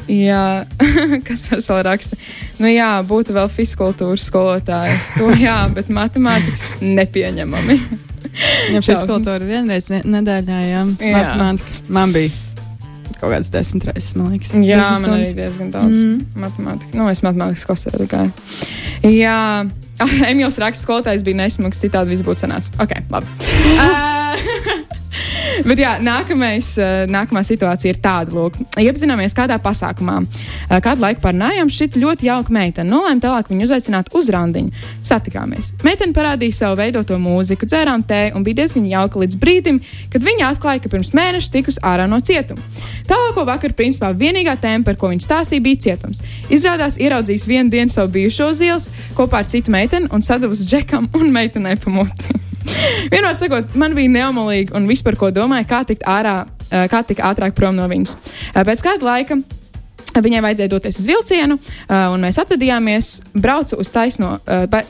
jā, 0.08 0.44
kas 1.26 1.46
par 1.50 1.60
savu 1.64 1.82
raksta? 1.88 2.16
Nu, 2.62 2.68
jā, 2.70 2.92
būtu 3.08 3.34
vēl 3.36 3.48
fiskultūras 3.50 4.28
skolotāja. 4.30 4.96
To 5.18 5.28
jā, 5.40 5.58
bet 5.74 5.90
matemātikas 5.92 6.68
nepieņemami. 6.80 7.78
Ja 8.72 8.80
fiskultūra 8.82 9.44
vienreiz 9.46 9.84
ne, 9.92 9.98
nedēļā, 10.10 10.56
jā, 10.66 10.78
Jā. 10.80 11.10
matemātika. 11.12 11.82
Man 11.92 12.10
bija 12.16 12.32
kaut 13.20 13.30
kāds 13.34 13.50
desmit 13.52 13.84
reizes, 13.86 14.14
man 14.18 14.32
liekas. 14.32 14.54
Jā, 14.64 14.80
man 15.04 15.12
arī 15.18 15.28
diezgan 15.38 15.68
daudz 15.70 16.00
Mm. 16.00 16.24
matemātikas. 16.42 16.96
Nu, 16.98 17.06
es 17.12 17.20
matemātikas 17.22 17.66
klasē 17.68 17.92
gāju. 18.10 18.32
Jā, 19.06 19.36
Emīls 20.30 20.58
raksta, 20.62 20.86
skolotājs 20.86 21.24
bija 21.26 21.42
nesmugs, 21.44 21.82
citādi 21.84 22.14
viss 22.14 22.26
būtu 22.26 22.46
sanācis. 22.46 22.74
Ok, 22.82 22.98
labi. 23.14 23.26
Uh, 23.74 24.13
Bet 25.62 25.78
jā, 25.78 25.92
nākamais, 26.02 26.68
eh, 26.82 27.04
nākamā 27.10 27.44
situācija 27.46 27.92
ir 27.92 27.98
tāda, 28.02 28.34
lūk, 28.34 28.56
iepazināmies 28.80 29.36
kādā 29.36 29.58
pasākumā. 29.62 30.16
Eh, 30.24 30.80
Kādu 30.84 31.04
laiku 31.04 31.22
parunājām, 31.22 31.70
šī 31.70 31.88
ļoti 32.02 32.26
jauka 32.26 32.50
meitene. 32.50 32.90
Nolēma 32.90 33.22
tālāk 33.22 33.50
viņu 33.52 33.68
uzaicināt 33.68 34.10
uz 34.14 34.30
randiņu. 34.34 34.72
Satikāmies. 35.02 35.72
Meitene 35.84 36.12
parādīja 36.12 36.58
savu 36.58 36.80
veidoto 36.82 37.18
mūziku, 37.20 37.68
dzērām 37.70 38.02
tēju 38.04 38.34
un 38.34 38.44
bija 38.44 38.62
diezgan 38.62 38.88
jauka 38.90 39.20
līdz 39.22 39.36
brīdim, 39.38 39.80
kad 40.10 40.22
viņa 40.22 40.50
atklāja, 40.50 40.82
ka 40.82 40.88
pirms 40.88 41.12
mēneša 41.14 41.50
tikus 41.54 41.78
ārā 41.82 42.08
no 42.08 42.20
cietuma. 42.20 42.60
Tālāko 43.06 43.46
vakaru, 43.46 43.74
principā, 43.74 44.10
vienīgā 44.12 44.56
tēma, 44.58 44.84
par 44.84 44.96
ko 44.96 45.12
viņa 45.12 45.26
stāstīja, 45.28 45.62
bija 45.62 45.84
cietums. 45.88 46.22
Izrādās, 46.50 46.98
ieraudzījis 46.98 47.46
vienu 47.46 47.70
dienu 47.70 47.90
savu 47.90 48.08
bijušo 48.16 48.52
zils 48.52 48.90
kopā 49.14 49.44
ar 49.44 49.46
citu 49.46 49.70
meiteni 49.70 50.10
un 50.10 50.22
sadavusi 50.22 50.66
džekam 50.66 51.08
un 51.14 51.30
meitenei 51.30 51.76
pamoti. 51.76 52.34
Vienmēr 53.12 53.34
sakot, 53.38 53.74
man 53.80 53.96
bija 53.96 54.12
neomalīgi 54.18 54.74
un 54.76 54.88
vispār 54.90 55.18
ko 55.20 55.30
domāju, 55.34 55.68
kā 55.70 55.82
tikt 55.88 56.06
ārā, 56.08 56.38
kā 56.90 57.02
tikt 57.06 57.24
ātrāk 57.24 57.56
prom 57.56 57.76
no 57.76 57.88
viņas. 57.90 58.16
Pēc 58.56 58.84
kāda 58.86 59.10
laika. 59.10 59.40
Viņai 60.14 60.40
vajadzēja 60.44 60.70
doties 60.70 60.98
uz 61.00 61.06
vilcienu, 61.10 61.56
un 61.90 62.22
mēs 62.22 62.38
atvadījāmies. 62.38 63.08
Braucu, 63.34 63.80
taisno, 63.92 64.36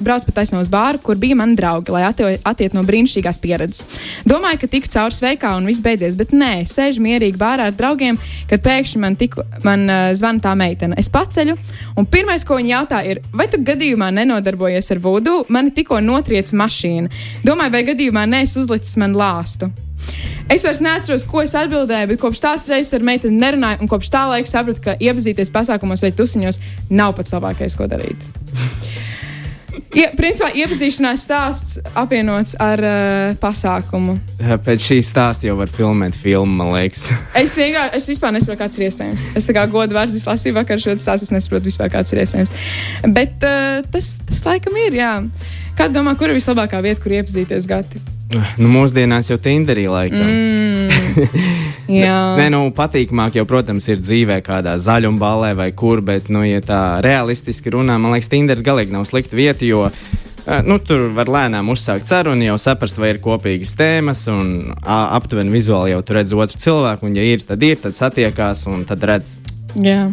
braucu 0.00 0.28
pa 0.28 0.34
taisno 0.40 0.60
uz 0.60 0.68
bāru, 0.68 1.00
kur 1.02 1.16
bija 1.20 1.36
mani 1.38 1.56
draugi, 1.56 1.92
lai 1.94 2.02
attie- 2.08 2.38
attiet 2.44 2.74
no 2.76 2.82
brīnišķīgās 2.84 3.40
pieredzes. 3.40 3.86
Domāju, 4.28 4.60
ka 4.60 4.70
tiku 4.74 4.90
cauri 4.92 5.16
sveikā 5.16 5.54
un 5.56 5.68
viss 5.68 5.84
beidzies, 5.84 6.16
bet 6.16 6.34
nē, 6.36 6.64
sēžu 6.68 7.00
mierīgi 7.04 7.40
bārā 7.40 7.70
ar 7.70 7.76
draugiem, 7.76 8.18
kad 8.50 8.62
pēkšņi 8.64 9.00
man, 9.00 9.16
tiku, 9.16 9.46
man 9.64 9.86
zvana 10.12 10.44
tā 10.44 10.52
meitene. 10.58 10.98
Es 11.00 11.08
paceļu, 11.08 11.56
un 11.96 12.06
pirmais, 12.06 12.44
ko 12.44 12.60
viņa 12.60 12.74
jautā, 12.74 13.04
ir, 13.08 13.22
vai 13.32 13.48
tu 13.48 13.62
gadījumā 13.64 14.10
nenodarbojies 14.12 14.92
ar 14.94 15.00
vudu? 15.04 15.40
Mani 15.48 15.72
tikko 15.74 16.00
notriec 16.04 16.52
mašīna. 16.52 17.08
Domāju, 17.44 17.76
vai 17.78 17.82
gadījumā 17.88 18.28
neesi 18.28 18.60
uzlicis 18.60 18.96
man 19.00 19.16
lāstu. 19.16 19.72
Es 20.52 20.64
vairs 20.66 20.82
neatceros, 20.84 21.24
ko 21.28 21.40
es 21.44 21.54
atbildēju, 21.56 22.10
bet 22.12 22.20
kopš 22.20 22.42
tās 22.44 22.66
reizes 22.68 22.92
ar 22.96 23.06
meiteni 23.06 23.40
nerunāju, 23.40 23.80
un 23.84 23.90
kopš 23.90 24.12
tā 24.12 24.26
laika 24.28 24.50
sapratu, 24.50 24.82
ka 24.84 24.98
iepazīties 25.00 25.52
pasākumos 25.54 26.04
vai 26.04 26.12
tusiņos 26.16 26.60
nav 26.92 27.16
pats 27.16 27.32
labākais, 27.36 27.78
ko 27.78 27.88
darīt. 27.90 28.28
Ja, 29.94 30.08
principā 30.18 30.48
iepazīšanās 30.58 31.22
stāsts 31.22 31.76
apvienots 31.94 32.56
ar 32.62 32.80
uh, 32.82 33.36
pasākumu. 33.38 34.16
Pēc 34.66 34.88
šīs 34.88 35.10
stāsta 35.12 35.46
jau 35.46 35.54
var 35.58 35.70
filmēt 35.70 36.16
filmu, 36.18 36.50
man 36.58 36.72
liekas. 36.74 37.06
Es 37.44 37.54
vienkārši, 37.58 38.00
es 38.00 38.08
vispār 38.10 38.34
nesaprotu, 38.34 38.58
kāds 38.64 38.80
ir 38.80 38.88
iespējams. 38.88 39.28
Es 39.38 39.46
tā 39.46 39.54
kā 39.54 39.64
godu 39.70 39.94
vārdu 39.94 40.18
lasīju 40.18 40.56
vakar 40.58 40.82
šo 40.82 40.96
stāstu, 40.98 41.28
es 41.28 41.34
nesaprotu 41.36 41.70
vispār, 41.70 41.92
kāds 41.94 42.10
ir 42.14 42.24
iespējams. 42.24 42.54
Bet 43.14 43.46
uh, 43.46 43.84
tas, 43.94 44.16
tas 44.26 44.42
laikam 44.48 44.74
ir, 44.82 44.98
jā. 44.98 45.12
Kā 45.78 45.86
tu 45.86 45.98
domā, 45.98 46.16
kur 46.18 46.30
ir 46.30 46.38
vislabākā 46.40 46.82
vieta, 46.82 47.02
kur 47.02 47.14
iepazīties 47.14 47.70
gati? 47.70 48.02
Nu, 48.60 48.70
mūsdienās 48.72 49.30
jau 49.30 49.38
Tinderī 49.42 49.86
laikam. 49.90 50.24
Mm. 50.24 50.74
Nē, 52.38 52.48
nu, 52.52 52.66
patīkamāk 52.74 53.38
jau, 53.38 53.46
protams, 53.48 53.86
ir 53.92 54.02
dzīvē 54.02 54.40
kādā 54.44 54.76
zaļumballē 54.80 55.52
vai 55.58 55.70
kur, 55.76 56.02
bet, 56.04 56.30
nu, 56.32 56.44
ja 56.46 56.62
tā 56.64 56.82
realistiski 57.04 57.74
runā, 57.74 57.98
man 58.00 58.16
liekas, 58.16 58.30
Tinders 58.32 58.64
galīgi 58.64 58.94
nav 58.94 59.06
slikta 59.08 59.36
vieta, 59.38 59.66
jo 59.68 59.84
eh, 59.88 60.62
nu, 60.66 60.78
tur 60.82 61.10
var 61.16 61.30
lēnām 61.30 61.70
uzsākt 61.74 62.08
sarunu, 62.10 62.46
jau 62.48 62.56
saprast, 62.60 63.00
vai 63.02 63.14
ir 63.14 63.20
kopīgas 63.24 63.76
tēmas, 63.78 64.24
un 64.32 64.72
aptuveni 64.84 65.54
vizuāli 65.54 65.94
jau 65.94 66.00
tur 66.06 66.20
redz 66.20 66.36
otru 66.36 66.62
cilvēku, 66.66 67.10
un, 67.10 67.18
ja 67.18 67.26
ir, 67.34 67.44
tad 67.46 67.62
ir, 67.66 67.78
tad 67.84 67.98
satiekās, 67.98 68.66
un 68.70 68.86
tad 68.88 69.04
redz. 69.10 69.36
Jā. 69.74 70.08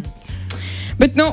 Bet, 1.00 1.16
nu, 1.18 1.32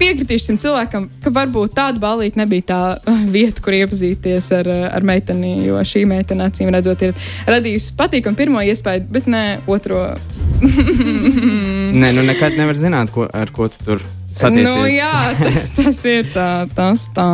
piekritīšu 0.00 0.50
šim 0.50 0.58
cilvēkam, 0.62 1.06
ka 1.22 1.32
varbūt 1.34 1.74
tāda 1.76 2.02
balīta 2.02 2.40
nebija 2.42 2.68
tā 2.70 2.80
vieta, 3.36 3.62
kur 3.64 3.76
iepazīties 3.76 4.50
ar, 4.58 4.70
ar 4.90 5.06
meiteni, 5.06 5.56
jo 5.68 5.80
šī 5.80 6.04
meitene, 6.10 6.48
acīm 6.50 6.72
redzot, 6.74 7.06
ir 7.06 7.14
radījusi 7.50 7.94
patīkamu 7.98 8.40
pirmo 8.40 8.64
iespēju, 8.64 9.06
bet 9.14 9.30
ne 9.30 9.44
otro. 9.70 10.06
Nē, 12.00 12.10
nu, 12.16 12.24
nekad 12.26 12.58
nevar 12.58 12.78
zināt, 12.78 13.12
ko, 13.14 13.28
ar 13.30 13.52
ko 13.54 13.70
tu 13.72 13.86
tur 13.86 14.04
satiecies. 14.34 14.68
Nu, 14.68 14.86
jā, 14.90 15.12
tas, 15.44 15.68
tas 15.76 16.00
ir 16.10 16.30
tā, 16.34 16.48
tas 16.74 17.08
tā, 17.14 17.28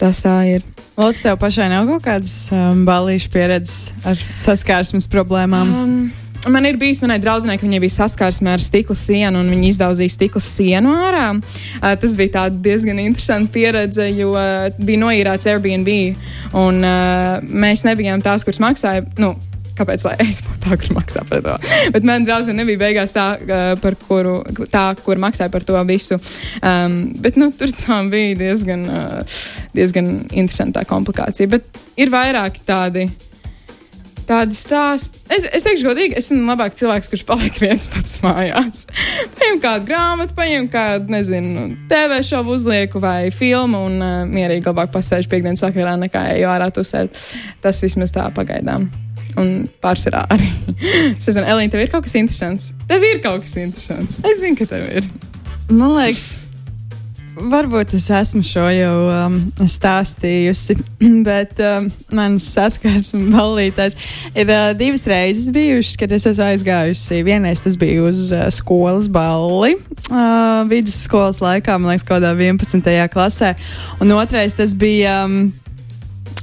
tas 0.00 0.24
tā 0.24 0.38
ir. 0.56 0.66
Lūdzu, 0.94 1.24
tev 1.24 1.38
pašai 1.42 1.66
nav 1.72 1.88
kaut 1.90 2.04
kādas 2.04 2.34
um, 2.54 2.84
balīšu 2.86 3.32
pieredzes 3.34 3.88
ar 4.06 4.20
saskārsmes 4.38 5.08
problēmām. 5.10 5.72
Um, 5.74 6.23
Man 6.48 6.66
ir 6.68 6.76
bijis, 6.76 7.00
manai 7.00 7.16
draudzenei, 7.22 7.56
ka 7.56 7.64
viņai 7.64 7.80
bija 7.80 7.94
saskarsme 7.94 8.52
ar 8.52 8.62
stikla 8.62 8.96
sienu, 8.98 9.40
un 9.40 9.48
viņa 9.52 9.68
izdauzīja 9.70 10.12
stikla 10.12 10.42
sienu 10.44 10.92
ārā. 10.92 11.30
Uh, 11.38 11.94
tas 12.00 12.16
bija 12.18 12.48
diezgan 12.52 13.00
interesanta 13.00 13.52
pieredze, 13.54 14.10
jo 14.12 14.34
uh, 14.36 14.68
bija 14.76 15.00
noīrēts 15.00 15.48
Airbnb, 15.48 15.90
un 16.60 16.84
uh, 16.84 17.40
mēs 17.48 17.86
nebijām 17.88 18.24
tās, 18.24 18.44
kuras 18.44 18.60
maksāja. 18.64 19.06
Nu, 19.20 19.34
Kāpēc 19.74 20.04
lai 20.06 20.12
es 20.22 20.36
būtu 20.44 20.60
tā, 20.62 20.76
kur 20.78 20.94
maksā 20.94 21.24
par 21.26 21.40
to? 21.42 21.54
Bet 21.90 22.04
man 22.06 22.22
draudzene 22.26 22.60
nebija 22.60 22.78
beigās 22.84 23.14
tā, 23.16 23.24
uh, 23.42 23.64
par 23.82 23.96
kuru, 23.98 24.36
tā 24.70 24.84
kur 25.02 25.18
maksāja 25.18 25.50
par 25.50 25.66
to 25.66 25.80
visu. 25.88 26.20
Um, 26.60 27.00
bet 27.24 27.40
nu, 27.40 27.50
tur 27.58 27.72
tā 27.74 27.98
bija 28.12 28.36
diezgan, 28.38 28.84
uh, 28.86 29.40
diezgan 29.74 30.12
interesanta 30.30 30.84
komplikācija. 30.86 31.50
Bet 31.56 31.66
ir 31.98 32.14
vairāki 32.14 32.62
tādi 32.68 33.08
tādi 34.28 34.56
stāsti. 34.56 35.20
Es, 35.32 35.46
es 35.56 35.64
teikšu, 35.66 35.86
godīgi, 35.88 36.16
es 36.18 36.28
esmu 36.28 36.48
labāk 36.48 36.76
cilvēks, 36.78 37.10
kurš 37.12 37.24
paliek 37.28 37.60
viens 37.62 37.86
pats 37.92 38.18
mājās. 38.24 38.84
paņem 39.36 39.60
kādu 39.62 39.88
grāmatu, 39.88 40.36
paņem 40.38 40.68
kādu, 40.72 41.14
nezinu, 41.14 41.66
TV 41.90 42.20
šovu 42.26 42.56
uzlieku 42.58 43.02
vai 43.02 43.30
filmu 43.34 43.84
un 43.88 43.98
uh, 44.00 44.14
mierīgi 44.30 44.70
labāk 44.70 44.92
pasēžu 44.94 45.30
piekdienas 45.32 45.64
vakarā 45.64 45.96
nekā 46.06 46.26
eju 46.36 46.50
ārā 46.52 46.70
tusēt. 46.74 47.18
Tas 47.64 47.82
vismaz 47.84 48.14
tā 48.14 48.26
pagaidām. 48.34 48.88
Un 49.40 49.66
pārsvarā 49.82 50.24
arī. 50.34 50.48
es 51.16 51.26
nezinu, 51.26 51.46
Elīna, 51.46 51.72
tev 51.72 51.84
ir 51.84 51.92
kaut 51.92 52.06
kas 52.06 52.16
interesants. 52.20 52.72
Tev 52.90 53.04
ir 53.06 53.22
kaut 53.24 53.46
kas 53.46 53.56
interesants. 53.60 54.20
Es 54.22 54.42
zinu, 54.42 54.58
ka 54.60 54.68
tev 54.70 54.86
ir. 55.00 55.08
Man 55.72 55.96
liekas, 55.96 56.28
varbūt 57.36 57.94
es 57.96 58.06
esmu 58.12 58.42
šo 58.46 58.64
jau 58.72 58.94
um, 59.10 59.36
stāstījusi, 59.58 60.76
bet 61.28 61.60
um, 61.62 61.88
manas 62.14 62.46
saskarsmes 62.54 63.32
ballītājs 63.34 63.96
ir 64.32 64.50
uh, 64.50 64.70
divas 64.78 65.04
reizes 65.10 65.50
bijušas, 65.54 65.98
kad 66.00 66.14
es 66.14 66.26
esmu 66.30 66.46
aizgājusi. 66.50 67.22
Vienreiz 67.26 67.64
tas 67.64 67.78
bija 67.80 68.06
uz 68.08 68.30
uh, 68.34 68.46
skolas 68.54 69.10
balli, 69.12 69.74
uh, 70.10 70.62
vidusskolas 70.70 71.42
laikā, 71.44 71.78
man 71.78 71.94
liekas, 71.94 72.06
kaut 72.06 72.22
kādā 72.22 72.34
11. 72.38 72.94
klasē, 73.14 73.54
un 74.00 74.16
otrais 74.16 74.56
tas 74.58 74.76
bija. 74.78 75.24
Um, 75.26 75.52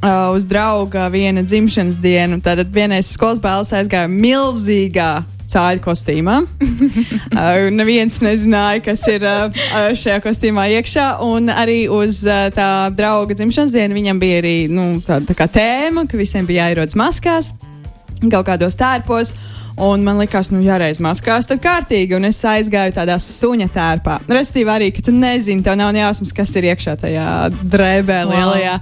Uh, 0.02 0.32
uz 0.34 0.48
drauga 0.50 1.04
viena 1.14 1.44
dzimšanas 1.46 2.00
dienu. 2.02 2.40
Tātad 2.42 2.72
vienais 2.74 3.12
skolas 3.14 3.38
bērns 3.38 3.70
aizgāja 3.78 4.10
milzīgā 4.10 5.12
cāļu 5.52 5.84
kostīmā. 5.86 6.38
uh, 6.46 7.68
neviens 7.74 8.20
nezināja, 8.24 8.84
kas 8.86 9.06
ir 9.12 9.26
uh, 9.28 9.64
šajā 9.98 10.20
kostīmā 10.24 10.68
iekšā. 10.78 11.08
Un 11.28 11.52
arī 11.54 11.84
uz 11.92 12.24
uh, 12.28 12.48
tā 12.56 12.70
drauga 12.96 13.38
dzimšanas 13.38 13.76
dienu 13.76 14.00
viņam 14.00 14.22
bija 14.22 14.40
arī 14.44 14.56
nu, 14.72 14.94
tā 15.04 15.38
kā 15.38 15.50
tēma, 15.52 16.08
ka 16.10 16.20
visiem 16.20 16.48
bija 16.50 16.70
jāierodas 16.70 17.00
maskās 17.00 17.54
kaut 18.30 18.46
kādos 18.46 18.78
tērpos. 18.78 19.34
Un 19.82 20.04
man 20.06 20.20
likās, 20.22 20.52
nu, 20.54 20.60
jāreiz 20.62 21.00
maskās, 21.02 21.48
tad 21.50 21.62
kārtīgi. 21.64 22.14
Un 22.14 22.28
es 22.30 22.38
aizgāju 22.46 22.94
tādā 23.00 23.16
suņa 23.22 23.66
tērpā. 23.74 24.20
Restīvi 24.30 24.70
arī, 24.70 24.92
ka 24.94 25.02
tu 25.08 25.14
nezini, 25.16 25.64
tev 25.66 25.80
nav 25.80 25.96
jāsmas, 25.98 26.34
kas 26.38 26.52
ir 26.60 26.68
iekšā 26.70 26.94
tajā 27.02 27.28
drēbē 27.64 28.20
Wow. 28.22 28.34
lielajā. 28.36 28.76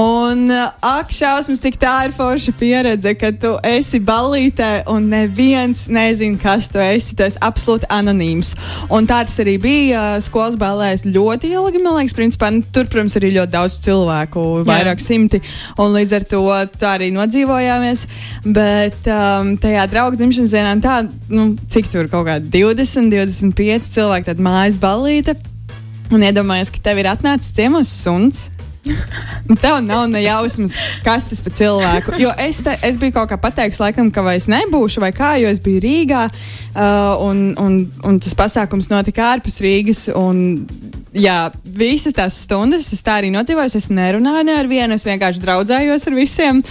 Un 0.00 0.46
uh, 0.54 0.70
ak, 0.86 1.10
šausmas, 1.12 1.58
cik 1.60 1.76
tā 1.82 1.92
ir 2.06 2.14
forša 2.16 2.54
pieredze, 2.56 3.12
ka 3.18 3.32
tu 3.36 3.50
esi 3.66 3.98
ballītē 4.00 4.86
un 4.88 5.08
neviens 5.12 5.88
nezina, 5.92 6.38
kas 6.40 6.70
tu 6.72 6.80
esi. 6.80 7.12
Tu 7.18 7.26
esi 7.26 7.40
absolūti 7.44 7.90
anonīms. 7.92 8.54
Un 8.94 9.08
tā 9.10 9.20
tas 9.26 9.36
arī 9.42 9.58
bija 9.60 10.00
uh, 10.16 10.22
skolas 10.24 10.56
ballēs 10.60 11.04
ļoti 11.04 11.50
ilgi, 11.52 11.82
man 11.84 11.98
liekas, 11.98 12.16
principā. 12.16 12.48
Nu, 12.54 12.62
tur, 12.72 12.88
protams, 12.88 13.18
arī 13.20 13.34
ļoti 13.36 13.52
daudz 13.58 13.76
cilvēku, 13.84 14.46
vairāk 14.68 15.02
simti. 15.04 15.42
Un 15.76 15.92
līdz 15.98 16.16
ar 16.20 16.28
to 16.32 16.42
tā 16.80 16.94
arī 16.96 17.10
nodzīvojāmies. 17.18 18.06
Bet 18.46 19.10
um, 19.10 19.52
tajā 19.60 19.84
draugu 19.90 20.16
dzimšanas 20.30 20.52
dienā, 20.54 20.74
tā, 20.78 20.96
nu, 21.34 21.56
cik 21.66 21.88
tur 21.90 22.06
kaut 22.10 22.28
kādi 22.28 22.50
20, 22.54 23.10
25 23.10 23.88
cilvēki, 23.90 24.28
tad 24.30 24.42
mājas 24.42 24.78
ballīte. 24.78 25.34
Un 26.14 26.22
iedomājos, 26.26 26.70
ka 26.70 26.82
tev 26.84 27.00
ir 27.02 27.08
atnācis 27.10 27.54
ciemos 27.54 27.90
suns. 27.90 28.48
Tev 29.60 29.80
nav 29.84 30.06
ne 30.08 30.22
jausmas, 30.22 30.74
kas 31.04 31.26
tas 31.28 31.42
par 31.44 31.54
cilvēku. 31.56 32.14
Jo 32.20 32.32
es, 32.40 32.62
te, 32.64 32.72
es 32.86 32.96
biju 33.00 33.14
kaut 33.18 33.30
kā 33.32 33.36
pateicis, 33.40 33.80
laikam, 33.82 34.08
ka 34.14 34.24
vai 34.24 34.38
es 34.40 34.48
nebūšu, 34.50 35.02
vai 35.02 35.10
kā, 35.16 35.34
jo 35.42 35.50
es 35.50 35.60
biju 35.62 35.82
Rīgā. 35.84 36.26
Uh, 36.70 37.26
un, 37.26 37.42
un, 37.60 37.80
un 38.06 38.20
tas 38.22 38.36
pasākums 38.38 38.90
notika 38.92 39.26
ārpus 39.34 39.60
Rīgas. 39.64 40.06
Un, 40.16 40.64
jā, 41.12 41.36
visas 41.64 42.16
tās 42.16 42.38
stundas 42.46 42.88
es 42.94 43.04
tā 43.04 43.18
arī 43.20 43.32
nodzīvoju. 43.34 43.74
Es 43.80 43.90
nerunāju 43.92 44.46
ne 44.48 44.56
ar 44.62 44.70
vienu, 44.70 44.96
es 44.96 45.08
vienkārši 45.08 45.44
draudzējos 45.44 46.08
ar 46.08 46.16
visiem. 46.16 46.62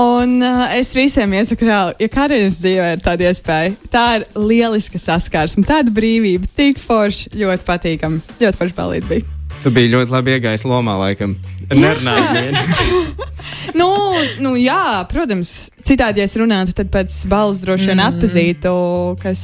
Un 0.00 0.36
uh, 0.44 0.66
es 0.76 0.92
visiem 0.96 1.38
iesaku, 1.38 1.68
reāli, 1.70 1.96
ja 2.04 2.10
kādreiz 2.12 2.60
dzīvē 2.60 2.90
ir 2.96 3.04
tāda 3.04 3.30
iespēja, 3.30 3.76
tā 3.94 4.08
ir 4.18 4.28
lieliska 4.36 5.00
saskarsme, 5.00 5.64
tāda 5.68 5.94
brīvība, 5.94 6.50
tik 6.58 6.82
forša, 6.82 7.32
ļoti 7.38 7.70
patīkama. 7.70 8.36
Ļoti 8.42 8.60
forša 8.60 8.82
balīti 8.82 9.10
bija. 9.14 9.33
Tu 9.62 9.72
biji 9.74 9.92
ļoti 9.94 10.12
labi 10.12 10.34
iegājis 10.36 10.66
lomā, 10.68 10.96
laikam. 11.00 11.36
Nerunājot 11.70 12.58
nu, 13.80 13.88
nu, 14.44 14.54
jā, 14.60 15.02
protams, 15.10 15.70
citādi, 15.84 16.22
ja 16.22 16.28
es 16.28 16.36
runātu, 16.40 16.74
tad 16.76 16.90
pēc 16.92 17.16
balss 17.30 17.64
droši 17.64 17.90
vien 17.90 18.02
atpazītu, 18.04 18.72
kas, 19.22 19.42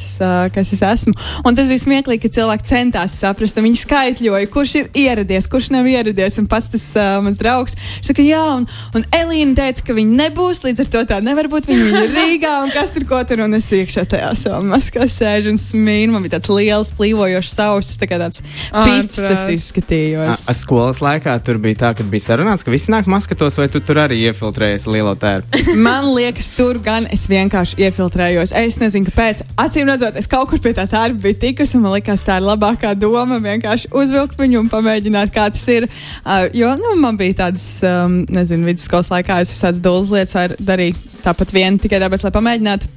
kas 0.54 0.72
es 0.76 0.82
esmu. 0.86 1.14
Un 1.46 1.58
tas 1.58 1.70
bija 1.72 1.82
smieklīgi, 1.84 2.22
ka 2.24 2.34
cilvēki 2.38 2.68
centās 2.70 3.16
saprast, 3.20 3.58
un 3.58 3.68
viņi 3.68 3.82
skaitļoja, 3.82 4.50
kurš 4.52 4.76
ir 4.80 4.88
ieradies, 5.02 5.48
kurš 5.50 5.70
nav 5.74 5.88
ieradies. 5.90 6.38
Un 6.40 6.48
pats 6.50 6.70
tas 6.72 6.86
uh, 6.96 7.18
mans 7.24 7.40
draugs 7.42 7.76
saka, 8.06 8.22
jā, 8.24 8.42
un, 8.60 8.68
un 8.96 9.06
Elīna 9.16 9.56
teica, 9.58 9.84
ka 9.90 9.96
viņi 9.98 10.18
nebūs, 10.22 10.62
līdz 10.66 10.84
ar 10.84 10.92
to 10.94 11.04
tā 11.12 11.20
nevar 11.24 11.50
būt. 11.52 11.68
Viņi, 11.70 11.86
viņi 11.88 12.04
ir 12.06 12.16
Rīgā, 12.16 12.54
un 12.64 12.74
kas 12.74 12.94
tur 12.94 13.08
ko 13.08 13.20
tur, 13.26 13.44
un 13.46 13.58
es 13.58 13.68
iekšā 13.74 14.06
tajā 14.10 14.30
savā 14.38 14.62
maskā 14.70 15.08
sēžu 15.10 15.54
un 15.54 15.60
smīnu. 15.60 16.14
Man 16.14 16.24
bija 16.24 16.38
tāds 16.38 16.52
liels, 16.54 16.94
plīvojošs 16.96 17.56
sausis, 17.58 17.98
tā 18.00 18.08
kā 18.10 18.20
tāds 18.22 18.44
pifs 18.44 19.20
es 19.20 19.40
Ārprāts. 19.40 19.48
A, 19.48 19.54
izskatījos. 19.56 20.46
a 20.50 20.54
skolas 20.56 21.00
laikā 21.04 21.36
tur 21.44 21.60
bija 21.62 21.80
tā, 21.84 21.92
ka 21.98 22.06
bija 22.06 22.26
sarunāts, 22.30 22.64
ka 22.64 22.72
visi 22.72 22.92
nāk 22.92 23.08
maskatos, 23.10 23.58
vai 23.60 23.68
tu 23.72 23.82
tur 23.84 24.02
arī 24.04 24.20
iefiltrējies 24.60 24.86
lielo 24.90 25.14
tērpu. 25.18 25.60
Man 25.86 26.10
liekas, 26.14 26.50
tur 26.56 26.78
gan 26.84 27.06
es 27.12 27.26
vienkārši 27.30 27.78
iefiltrējos. 27.86 28.52
Es 28.56 28.78
nezinu, 28.80 29.08
kāpēc. 29.08 29.42
Acīm 29.60 29.88
redzot, 29.90 30.16
es 30.20 30.28
kaut 30.30 30.50
kur 30.50 30.60
pie 30.62 30.74
tā 30.76 30.86
tā 30.90 31.06
biju 31.12 31.38
tikusi, 31.40 31.76
un 31.78 31.86
man 31.86 31.96
liekas, 31.96 32.24
tā 32.26 32.38
ir 32.40 32.46
labākā 32.46 32.92
doma 32.98 33.40
vienkārši 33.42 33.90
uzvilkt 33.96 34.38
viņu 34.40 34.60
un 34.64 34.70
pamēģināt, 34.72 35.32
kā 35.34 35.48
tas 35.52 35.64
ir. 35.72 35.88
Uh, 36.24 36.48
jo 36.56 36.70
nu, 36.80 36.94
man 37.00 37.18
bija 37.20 37.46
tādas, 37.46 37.66
um, 37.86 38.20
nezinu, 38.30 38.68
vidusskolas 38.68 39.10
laikā 39.12 39.40
es 39.44 39.54
visādas 39.54 39.82
dūles 39.84 40.12
lietas 40.14 40.56
darīt 40.60 40.98
tāpat 41.24 41.52
vien 41.54 41.80
tikai 41.80 42.02
tāpēc, 42.02 42.26
lai 42.26 42.36
pamēģinātu. 42.36 42.94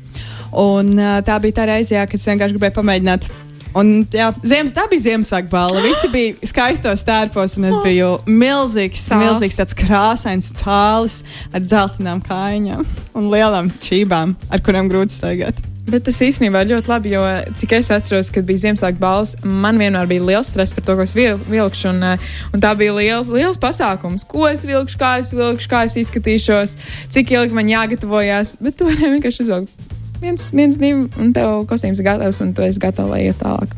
Un 0.63 0.93
uh, 1.00 1.17
tā 1.25 1.39
bija 1.43 1.62
tā 1.62 1.72
reize, 1.72 1.96
jā, 1.96 2.05
kad 2.08 2.20
es 2.20 2.29
vienkārši 2.29 2.58
gribēju 2.58 2.77
pamēģināt. 2.77 3.32
Un, 3.74 4.06
jā, 4.13 4.27
ziemas, 4.46 4.74
bija 4.92 5.01
Ziemassvētku 5.08 5.50
balva. 5.50 5.82
Visi 5.82 6.10
bija 6.13 6.50
skaistos 6.50 7.01
tērpos, 7.08 7.58
un 7.58 7.65
es 7.72 7.80
biju 7.82 8.12
milzīgs, 8.30 9.08
Cāls. 9.10 9.24
milzīgs 9.24 9.58
tāds 9.58 9.77
krāsains 9.77 10.51
cālis 10.60 11.22
ar 11.53 11.63
dzeltenām 11.65 12.22
kājām 12.25 12.86
un 13.18 13.30
lielām 13.34 13.72
čībām, 13.82 14.36
ar 14.53 14.62
kurām 14.62 14.92
grūti 14.92 15.18
staigāt. 15.18 15.62
Bet 15.84 16.06
tas 16.08 16.22
īstenībā 16.24 16.62
ir 16.63 16.70
ļoti 16.77 16.88
labi, 16.88 17.12
jo 17.12 17.24
cik 17.60 17.74
es 17.75 17.89
atceros, 17.92 18.30
kad 18.32 18.46
bija 18.48 18.62
Ziemassvētku 18.62 19.01
balss, 19.01 19.36
man 19.44 19.82
vienmēr 19.82 20.08
bija 20.08 20.24
liels 20.30 20.53
stress 20.53 20.72
par 20.72 20.86
to, 20.88 20.96
ko 20.96 21.03
es 21.03 21.15
vil- 21.18 21.42
vilkšu. 21.50 21.89
Un, 21.89 22.03
eh, 22.03 22.30
un 22.53 22.62
tā 22.62 22.72
bija 22.77 22.94
liels, 22.96 23.27
liels 23.27 23.58
pasākums, 23.58 24.24
ko 24.27 24.48
es 24.48 24.63
vilkšu, 24.63 25.01
kā 25.01 25.18
es 25.20 25.34
vilkšu, 25.34 25.68
kā 25.68 25.84
es 25.89 25.98
izskatīšos, 25.98 26.77
cik 27.10 27.36
ilgi 27.36 27.51
man 27.51 27.68
jāgatavojas. 27.68 28.56
Bet 28.62 28.77
tu 28.77 28.86
vari 28.86 29.18
vienkārši 29.18 29.44
uzvilkt 29.44 29.70
viens, 30.24 30.50
viens 30.56 30.77
divi, 30.80 31.08
un 31.20 31.34
tev 31.36 31.65
kostīms 31.70 32.00
ir 32.01 32.08
gatavs, 32.12 32.39
un 32.46 32.53
tu 32.58 32.63
esi 32.65 32.80
gatavs, 32.84 33.12
lai 33.13 33.25
iet 33.30 33.42
tālāk. 33.44 33.75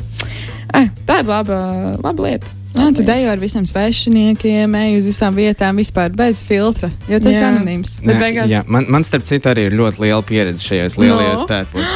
Eh, 0.76 0.88
tā 1.08 1.22
ir 1.24 1.28
laba, 1.30 1.58
laba 2.04 2.24
lieta. 2.30 2.48
Jā, 2.76 2.90
tu 2.92 3.06
dejo 3.08 3.30
ar 3.32 3.40
visiem 3.40 3.64
svešiniekiem, 3.64 4.74
ej 4.76 4.98
uz 4.98 5.06
visām 5.08 5.38
vietām, 5.40 5.78
vispār 5.80 6.10
bez 6.12 6.42
filtra, 6.44 6.90
jo 7.08 7.20
tas 7.24 7.38
ir 7.38 7.46
anonīms. 7.48 7.94
Nē, 8.04 8.16
beigās- 8.20 8.52
jā, 8.52 8.60
man, 8.68 8.84
man, 8.92 9.06
starp 9.08 9.24
citu, 9.24 9.48
arī 9.48 9.70
ir 9.70 9.78
ļoti 9.80 10.02
liela 10.04 10.20
pieredze 10.28 10.60
šajos 10.68 10.98
lielajos 11.00 11.40
No. 11.40 11.48
tērpos. 11.48 11.94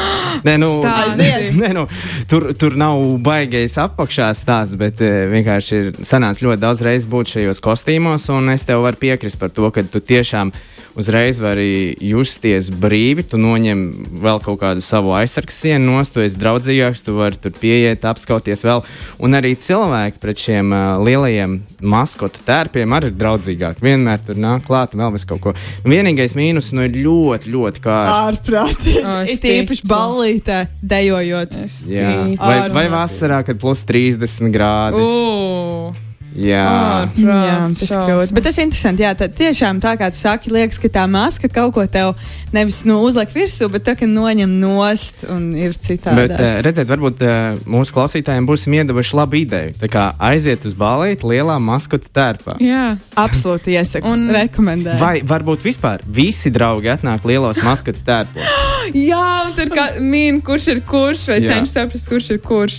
Nē, 0.48 0.54
nu, 0.64 0.70
nē, 1.66 1.74
nu, 1.76 1.84
tur, 2.32 2.54
tur 2.56 2.78
nav 2.80 2.96
baigais 3.28 3.76
apakšā 3.76 4.30
stāsts, 4.40 4.78
bet 4.80 5.02
e, 5.04 5.12
vienkārši 5.34 5.82
ir 5.82 5.92
sanācis 6.00 6.46
ļoti 6.48 6.64
daudz 6.64 6.82
reizes 6.88 7.10
būt 7.12 7.34
šajos 7.36 7.60
kostīmos, 7.60 8.30
un 8.32 8.48
es 8.56 8.64
tev 8.64 8.80
varu 8.88 8.96
piekrist 9.04 9.38
par 9.38 9.52
to, 9.52 9.68
ka 9.76 9.84
tu 9.84 10.00
tiešām 10.00 10.54
uzreiz 10.98 11.40
vari 11.42 11.96
justies 12.02 12.70
brīvi. 12.72 13.26
Tu 13.30 13.40
noņem 13.42 13.84
vēl 14.24 14.42
kaut 14.44 14.60
kādu 14.64 14.84
savu 14.86 15.14
aizsargu 15.18 15.54
sienu 15.54 15.96
nost, 15.96 16.16
tu 16.16 16.24
esi 16.24 16.40
draudzīgāks, 16.40 17.04
tu 17.06 17.18
vari 17.20 17.40
tur 17.42 17.54
pieiet, 17.56 18.06
apskauties 18.10 18.64
vēl. 18.66 18.84
Un 19.24 19.38
arī 19.38 19.56
cilvēki 19.60 20.22
pret 20.22 20.42
šiem 20.42 20.74
uh, 20.74 21.02
lielajiem 21.06 21.60
maskotu 21.82 22.42
tērpiem 22.48 22.96
arī 22.96 23.12
ir 23.12 23.18
draudzīgāki. 23.20 23.84
Vienmēr 23.86 24.24
tur 24.26 24.40
nāk 24.40 24.66
klāt 24.68 24.96
vēl 24.98 25.14
bez 25.16 25.26
kaut 25.30 25.44
ko. 25.44 25.56
Vienīgais 25.88 26.36
mīnus 26.38 26.72
nu, 26.76 26.86
ir 26.88 26.98
ļoti, 27.00 27.52
ļoti 27.54 27.84
kārtas. 27.84 28.18
Ārprātīgi. 28.30 29.06
Es 29.30 29.44
ticu. 29.44 29.80
ballītē, 29.90 30.60
dejojot. 30.82 31.60
Vai, 32.40 32.58
vai 32.74 32.86
vasarā, 32.92 33.42
kad 33.48 33.60
plus 33.62 33.84
30 33.88 34.52
grādi? 34.54 35.02
Ū, 35.02 35.49
Jā, 36.38 36.66
ārprāts, 37.08 37.22
Jā, 37.24 37.54
tas 37.74 37.92
ir 37.94 38.04
grūti. 38.06 38.36
Bet 38.38 38.46
tas 38.46 38.58
ir 38.60 38.68
interesanti. 38.68 39.04
Jā, 39.06 39.14
tad 39.18 39.34
tiešām 39.38 39.80
tā 39.82 39.96
kā 40.00 40.10
tu 40.14 40.20
saki, 40.20 40.52
liekas, 40.54 40.78
ka 40.82 40.92
tā 41.00 41.06
maska 41.10 41.50
kaut 41.52 41.74
ko 41.76 41.86
tev 41.90 42.14
nevis 42.54 42.84
nu, 42.88 43.00
uzliek 43.06 43.32
virsū, 43.34 43.70
bet 43.74 43.88
tā 43.88 43.96
kā 43.98 44.08
noņem 44.10 44.54
nost 44.62 45.26
un 45.32 45.50
ir 45.58 45.74
citādi. 45.74 46.22
Bet, 46.22 46.36
uh, 46.38 46.60
redziet, 46.66 46.88
varbūt 46.90 47.24
uh, 47.26 47.60
mūsu 47.70 47.96
klausītājiem 47.98 48.48
būsim 48.50 48.78
iedavuši 48.78 49.18
labu 49.18 49.42
ideju. 49.42 49.76
Tā 49.82 49.90
kā 49.92 50.06
aiziet 50.30 50.68
uz 50.70 50.78
balīti 50.78 51.30
lielā 51.34 51.58
maskota 51.64 52.12
tērpā. 52.20 52.60
Jā, 52.64 52.94
Absolūti 53.20 53.76
iesaku 53.76 54.14
un 54.14 54.30
rekomendēju. 54.36 55.02
Vai 55.02 55.16
varbūt 55.26 55.66
vispār 55.66 56.06
visi 56.06 56.54
draugi 56.54 56.94
atnāk 56.94 57.26
lielos 57.28 57.64
maskota 57.66 58.06
tērpos? 58.06 58.54
jā 59.12 59.24
un 59.46 59.54
tur 59.58 59.72
kā 59.74 59.86
min, 60.02 60.42
kurš 60.46 60.68
ir 60.76 60.82
kurš, 60.88 61.28
vai 61.32 61.40
Jā. 61.42 61.54
cenšas 61.54 61.76
saprast, 61.78 62.10
kurš 62.12 62.30
ir 62.36 62.42
kurš. 62.44 62.78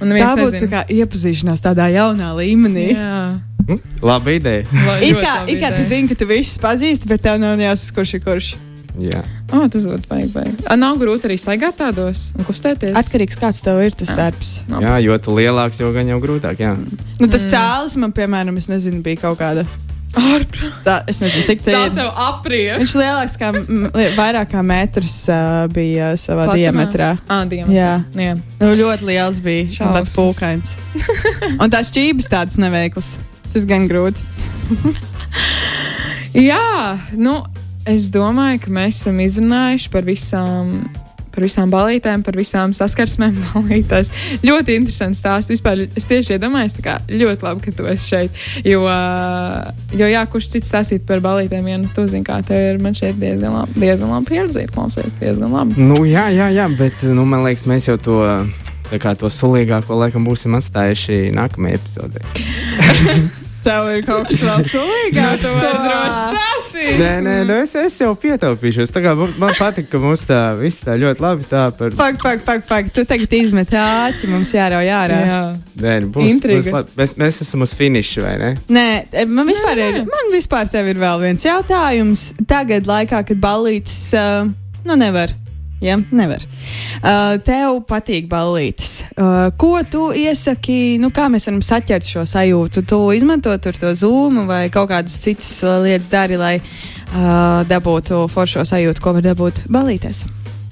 Un 0.00 0.12
tā 0.12 0.32
būtu 0.36 0.52
tā 0.52 0.60
nezina. 0.60 0.70
kā 0.74 0.80
iepazīšanās 0.92 1.62
tādā 1.64 1.88
jaunā 1.94 2.32
līmenī. 2.38 2.88
Jā, 2.94 3.18
Hm? 3.66 3.80
Laba 4.06 4.30
ideja. 4.30 4.62
La- 4.86 5.00
It 5.02 5.16
kā, 5.18 5.32
it 5.50 5.58
kā 5.58 5.72
tu 5.74 5.82
zini, 5.82 6.06
ka 6.06 6.14
tu 6.14 6.26
visus 6.30 6.54
pazīsti, 6.62 7.08
bet 7.10 7.24
tev 7.24 7.40
nav 7.42 7.58
jāsaka, 7.58 7.96
kurš 7.98 8.12
ir 8.14 8.20
kurš. 8.22 8.50
Jā. 8.96 9.22
O, 9.52 9.58
tas 9.68 9.82
būtu 9.90 10.06
baigi, 10.08 10.28
baigi. 10.32 10.54
A, 10.70 10.76
Nav 10.78 10.94
grūti 11.00 11.26
arī 11.28 11.34
staigāt 11.36 11.74
tādos 11.80 12.28
un 12.38 12.46
kustēties. 12.46 12.94
Atkarīgs 12.96 13.36
kāds 13.36 13.58
tev 13.66 13.80
ir 13.82 13.90
tas 13.98 14.08
darbs. 14.16 14.52
Nav. 14.70 14.86
jā, 14.86 14.94
jo 15.04 15.18
tu 15.18 15.34
lielāks, 15.36 15.82
jo 15.82 15.90
gan 15.92 16.06
jau 16.08 16.20
grūtāk. 16.22 16.62
Jā. 16.62 16.76
Nu, 17.18 17.26
tas 17.28 17.44
cēlis 17.50 17.98
man, 18.00 18.14
piemēram, 18.16 18.56
es 18.62 18.70
nezinu, 18.70 19.02
bija 19.04 19.24
kaut 19.26 19.36
kāda. 19.42 19.66
Ārprāts. 20.16 20.70
Tā, 20.86 20.94
es 21.12 21.18
nezinu, 21.20 21.44
cik 21.48 21.60
tas 21.64 21.90
ir. 21.90 21.94
tev 21.98 22.08
apriek. 22.26 22.78
Viņš 22.80 22.94
lielāks 23.00 23.34
kā 23.40 23.50
li- 23.52 24.08
vairāk 24.16 24.48
kā 24.54 24.62
metrs 24.64 25.14
uh, 25.28 25.66
bija 25.72 26.12
savā 26.20 26.46
Platumā? 26.48 26.56
diametrā. 26.62 27.10
Ā, 27.28 27.38
diametrā. 27.50 27.76
Jā. 27.76 27.92
Jā. 28.16 28.34
Nu, 28.62 28.70
ļoti 28.80 29.08
liels 29.10 29.40
bija. 29.44 29.66
Un 29.84 29.92
tāds 29.98 30.12
Šausmas. 30.12 30.16
pūkains. 30.16 30.76
Un 31.60 31.72
tās 31.74 31.92
čības 31.94 32.30
tādas 32.32 32.56
neveiklas. 32.62 33.14
Tas 33.52 33.64
gan 33.68 33.84
grūti. 33.88 34.24
Jā, 36.36 36.96
nu, 37.16 37.38
es 37.88 38.08
domāju, 38.12 38.60
ka 38.66 38.72
mēs 38.76 38.98
esam 39.02 39.20
izrunājuši 39.24 39.92
par 39.92 40.04
visām. 40.08 40.72
Par 41.36 41.44
visām 41.44 41.72
balītēm, 41.72 42.22
par 42.24 42.36
visām 42.38 42.72
saskarsmēm, 42.76 43.36
balītēs. 43.52 44.10
Ļoti 44.46 44.78
interesants 44.80 45.20
stāsts. 45.20 45.52
Vispār 45.52 45.84
es 45.86 46.08
tieši 46.08 46.38
iedomājos, 46.38 46.78
ka 46.84 46.98
ļoti 47.10 47.44
labi, 47.44 47.64
ka 47.66 47.74
tu 47.76 47.88
esi 47.90 48.08
šeit. 48.14 48.42
Jo, 48.64 48.86
jo 50.00 50.08
jā, 50.08 50.24
kurš 50.32 50.50
cits 50.54 50.72
stāstīt 50.72 51.04
par 51.08 51.20
balītēm, 51.24 51.68
ja 51.68 51.80
nu, 51.82 51.92
tu 51.92 52.06
zini, 52.08 52.24
kā 52.24 52.40
tev 52.46 52.72
ir. 52.72 52.80
Man 52.82 52.96
šeit 52.96 53.20
diezgan 53.20 53.52
labi, 53.52 53.76
diezgan 53.84 54.14
labi 54.16 54.32
pieredze, 54.32 54.64
klausies, 54.72 55.16
diezgan 55.20 55.52
labi. 55.52 55.76
Nu, 55.76 56.00
jā, 56.08 56.30
jā, 56.32 56.48
jā, 56.56 56.70
bet 56.80 57.04
nu, 57.04 57.28
man 57.28 57.44
liekas, 57.44 57.68
mēs 57.68 57.90
jau 57.90 57.98
to, 58.00 58.20
tā 58.90 59.02
kā, 59.02 59.12
to 59.18 59.28
sulīgāko 59.32 60.00
laikam 60.00 60.24
būsim 60.24 60.56
atstājuši 60.56 61.26
nākamajā 61.36 61.82
epizodē. 61.82 62.24
tev 63.66 63.88
ir 63.92 64.04
kaut 64.06 64.30
kas 64.30 64.42
vēl 64.46 64.62
sulīgāks. 64.66 65.46
Vari 65.56 65.80
droši 65.86 66.20
stāstīt. 66.22 66.92
Nē, 67.00 67.12
nē, 67.26 67.34
nu 67.48 67.56
es, 67.62 67.74
es 67.80 67.98
jau 68.00 68.12
pietaupīšos. 68.22 68.92
Tā 68.94 69.02
kā 69.04 69.14
man 69.16 69.54
patīk, 69.58 69.88
ka 69.92 70.00
mums 70.02 70.26
tā 70.28 70.40
viss 70.60 70.84
tā 70.86 70.96
ļoti 71.00 71.24
labi 71.24 71.48
tā 71.50 71.66
par. 71.76 71.94
Pak, 71.98 72.20
pak, 72.22 72.44
pak, 72.46 72.66
pak. 72.68 72.92
Tu 72.94 73.06
tagad 73.08 73.38
izmet 73.38 73.72
āķi, 73.76 74.30
mums 74.32 74.52
jārauj 74.56 74.92
ārā. 75.00 75.22
Jā. 75.30 75.40
Nē, 75.82 75.96
nu, 76.04 76.12
būs, 76.14 76.30
Intriga. 76.34 76.62
būs 76.62 76.72
labi. 76.74 76.94
mēs, 77.00 77.16
mēs 77.22 77.40
esam 77.46 77.66
uz 77.66 77.74
finiša, 77.76 78.26
vai 78.26 78.36
ne? 78.42 78.52
Nē, 78.72 78.86
e, 79.10 79.26
man 79.30 79.50
vispār, 79.50 79.80
Nē, 79.80 79.88
ir, 79.88 79.98
nē. 80.02 80.06
man 80.12 80.30
vispār 80.34 80.70
tev 80.72 80.92
ir 80.92 81.02
vēl 81.02 81.24
viens 81.24 81.48
jautājums. 81.48 82.28
Tagad, 82.48 82.86
laikā, 82.90 83.24
kad 83.32 83.42
balīts, 83.42 83.98
uh, 84.16 84.46
nu 84.86 85.00
nevar. 85.00 85.34
Ja, 85.80 85.98
nevar. 86.10 86.40
Uh, 87.04 87.36
tev 87.44 87.82
patīk 87.88 88.30
balītis. 88.30 89.02
Uh, 89.12 89.50
ko 89.60 89.74
tu 89.84 90.08
iesaki, 90.16 90.96
nu, 91.02 91.10
kā 91.12 91.28
mēs 91.32 91.50
varam 91.50 91.60
saķert 91.64 92.08
šo 92.08 92.24
sajūtu? 92.24 92.84
Tu 92.88 93.00
izmanto 93.18 93.52
tur 93.60 93.76
to 93.76 93.92
zūmu 93.92 94.46
vai 94.48 94.62
kaut 94.72 94.88
kādas 94.94 95.18
citas 95.20 95.52
uh, 95.66 95.76
lietas 95.84 96.08
dari, 96.12 96.40
lai 96.40 96.54
uh, 96.62 97.60
dabūtu 97.68 98.24
foršo 98.32 98.64
sajūtu, 98.64 99.04
ko 99.04 99.18
var 99.18 99.28
dabūt 99.28 99.66
balīties. 99.68 100.24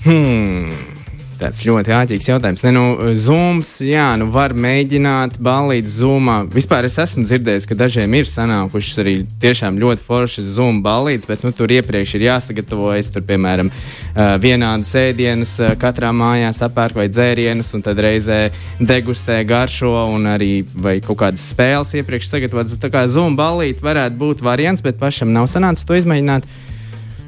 Hmm. 0.06 1.03
Tāds 1.44 1.60
ļoti 1.60 1.92
ātrīgs 1.92 2.28
jautājums. 2.30 2.62
Ne, 2.64 2.70
nu, 2.72 3.12
zooms, 3.20 3.74
jā, 3.84 4.06
nu 4.16 4.30
var 4.32 4.54
mēģināt 4.56 5.34
balīt 5.44 5.90
zoomā. 5.92 6.38
Vispār 6.48 6.86
es 6.88 6.96
esmu 7.02 7.26
dzirdējis, 7.26 7.66
ka 7.68 7.76
dažiem 7.76 8.16
ir 8.16 8.30
sanākušas 8.30 9.02
arī 9.02 9.12
tiešām 9.42 9.76
ļoti 9.82 10.06
foršas 10.06 10.48
zoom 10.54 10.78
balītas, 10.86 11.28
bet 11.28 11.44
nu, 11.44 11.52
tur 11.52 11.74
iepriekš 11.76 12.16
ir 12.16 12.24
jāsagatavojas. 12.30 13.12
Tur, 13.12 13.26
piemēram, 13.28 13.68
uh, 13.68 14.32
vienādus 14.40 14.94
ēdienus 15.02 15.58
uh, 15.60 15.74
katrā 15.80 16.14
mājā 16.16 16.48
sapērk 16.56 16.96
vai 17.02 17.10
dzērienus, 17.12 17.74
un 17.76 17.84
tad 17.84 18.00
reizē 18.00 18.40
degustē 18.80 19.42
garšo, 19.44 19.92
un 20.16 20.30
arī 20.32 20.52
kaut 21.04 21.20
kādas 21.26 21.44
spēles 21.52 21.92
iepriekš 22.00 22.32
sagatavotas. 22.32 22.80
Tā 22.80 22.88
kā 22.94 23.04
zoom 23.04 23.36
balīt 23.36 23.84
varētu 23.84 24.16
būt 24.16 24.48
variants, 24.48 24.86
bet 24.86 24.96
pašam 24.96 25.36
nav 25.36 25.52
sanācis 25.52 25.84
to 25.84 26.00
izmēģināt. 26.00 26.48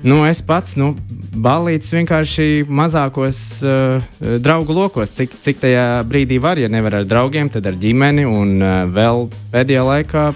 Nu, 0.06 0.20
es 0.22 0.38
pats, 0.46 0.76
nu, 0.78 0.92
balīts 1.34 1.90
vienkārši 1.90 2.62
mazākos 2.70 3.40
uh, 3.66 4.04
draugu 4.38 4.76
lokos, 4.76 5.10
cik, 5.16 5.32
cik 5.42 5.58
tajā 5.64 5.86
brīdī 6.06 6.38
var. 6.42 6.60
Ja 6.62 6.70
nevar 6.70 7.00
ar 7.00 7.08
draugiem, 7.08 7.50
tad 7.50 7.66
ar 7.66 7.74
ģimeni. 7.80 8.22
Un 8.30 8.60
uh, 8.60 8.84
vēl 8.86 9.26
pēdējā 9.50 9.82
laikā 9.88 10.26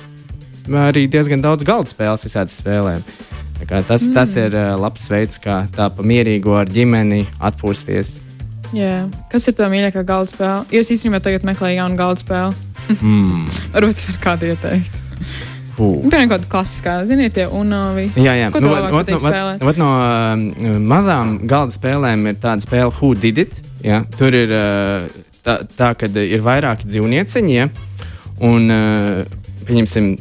arī 0.89 1.05
diezgan 1.11 1.45
daudz 1.45 1.67
galda 1.67 1.93
spēles, 1.93 2.27
visādas 2.27 2.59
spēlēm. 2.59 3.05
Tas, 3.61 4.03
mm. 4.03 4.15
tas 4.17 4.35
ir 4.41 4.57
uh, 4.59 4.73
labs 4.81 5.07
veids, 5.13 5.39
kā 5.43 5.63
tā 5.77 5.87
pa 5.95 6.03
mierīgo 6.03 6.57
ar 6.59 6.71
ģimeni 6.71 7.23
atpūsties. 7.39 8.17
Jā. 8.75 9.05
Kas 9.31 9.47
ir 9.51 9.55
tā 9.59 9.71
mīļākā 9.71 10.03
galda 10.07 10.35
spēle? 10.35 10.67
Jūs 10.75 10.91
īstenībā 10.97 11.23
tagad 11.23 11.47
meklējat 11.47 11.79
jaunu 11.79 12.01
galda 12.01 12.25
spēli. 12.25 12.99
Mm. 12.99 13.47
Varbūt 13.77 14.05
var 14.09 14.21
kādu 14.27 14.51
ieteikt. 14.51 15.01
Huh. 15.81 15.95
Piemēram, 16.05 16.29
kāda 16.35 16.49
klasiskā, 16.53 16.95
ziniet, 17.09 17.33
tie 17.39 17.47
un 17.49 17.73
uh, 17.73 17.91
viss. 17.97 18.19
Jā, 18.21 18.35
jā. 18.37 18.51
Ko 18.53 18.61
Nu, 18.61 18.69
vat- 18.75 18.91
vat 18.93 19.09
vat- 19.15 19.23
spēlēt? 19.25 19.63
vat 19.65 19.79
no 19.81 19.89
uh, 19.97 20.79
mazām 20.93 21.39
galda 21.49 21.73
spēlēm 21.73 22.27
ir 22.29 22.37
tāda 22.43 22.61
spēle, 22.67 22.93
Who 23.01 23.15
Did 23.17 23.39
It? 23.47 23.61
Ja? 23.87 24.03
Tur 24.19 24.37
ir 24.37 24.53
uh, 24.53 25.07
tā, 25.47 25.55
tā 25.79 25.95
ka 25.97 26.11
ir 26.21 26.45
vairāki 26.45 26.85
dzīvnieciņi, 26.91 27.55
ja? 27.57 27.71
un 28.45 28.69
uh, 28.71 29.25
pieņemsim. 29.69 30.13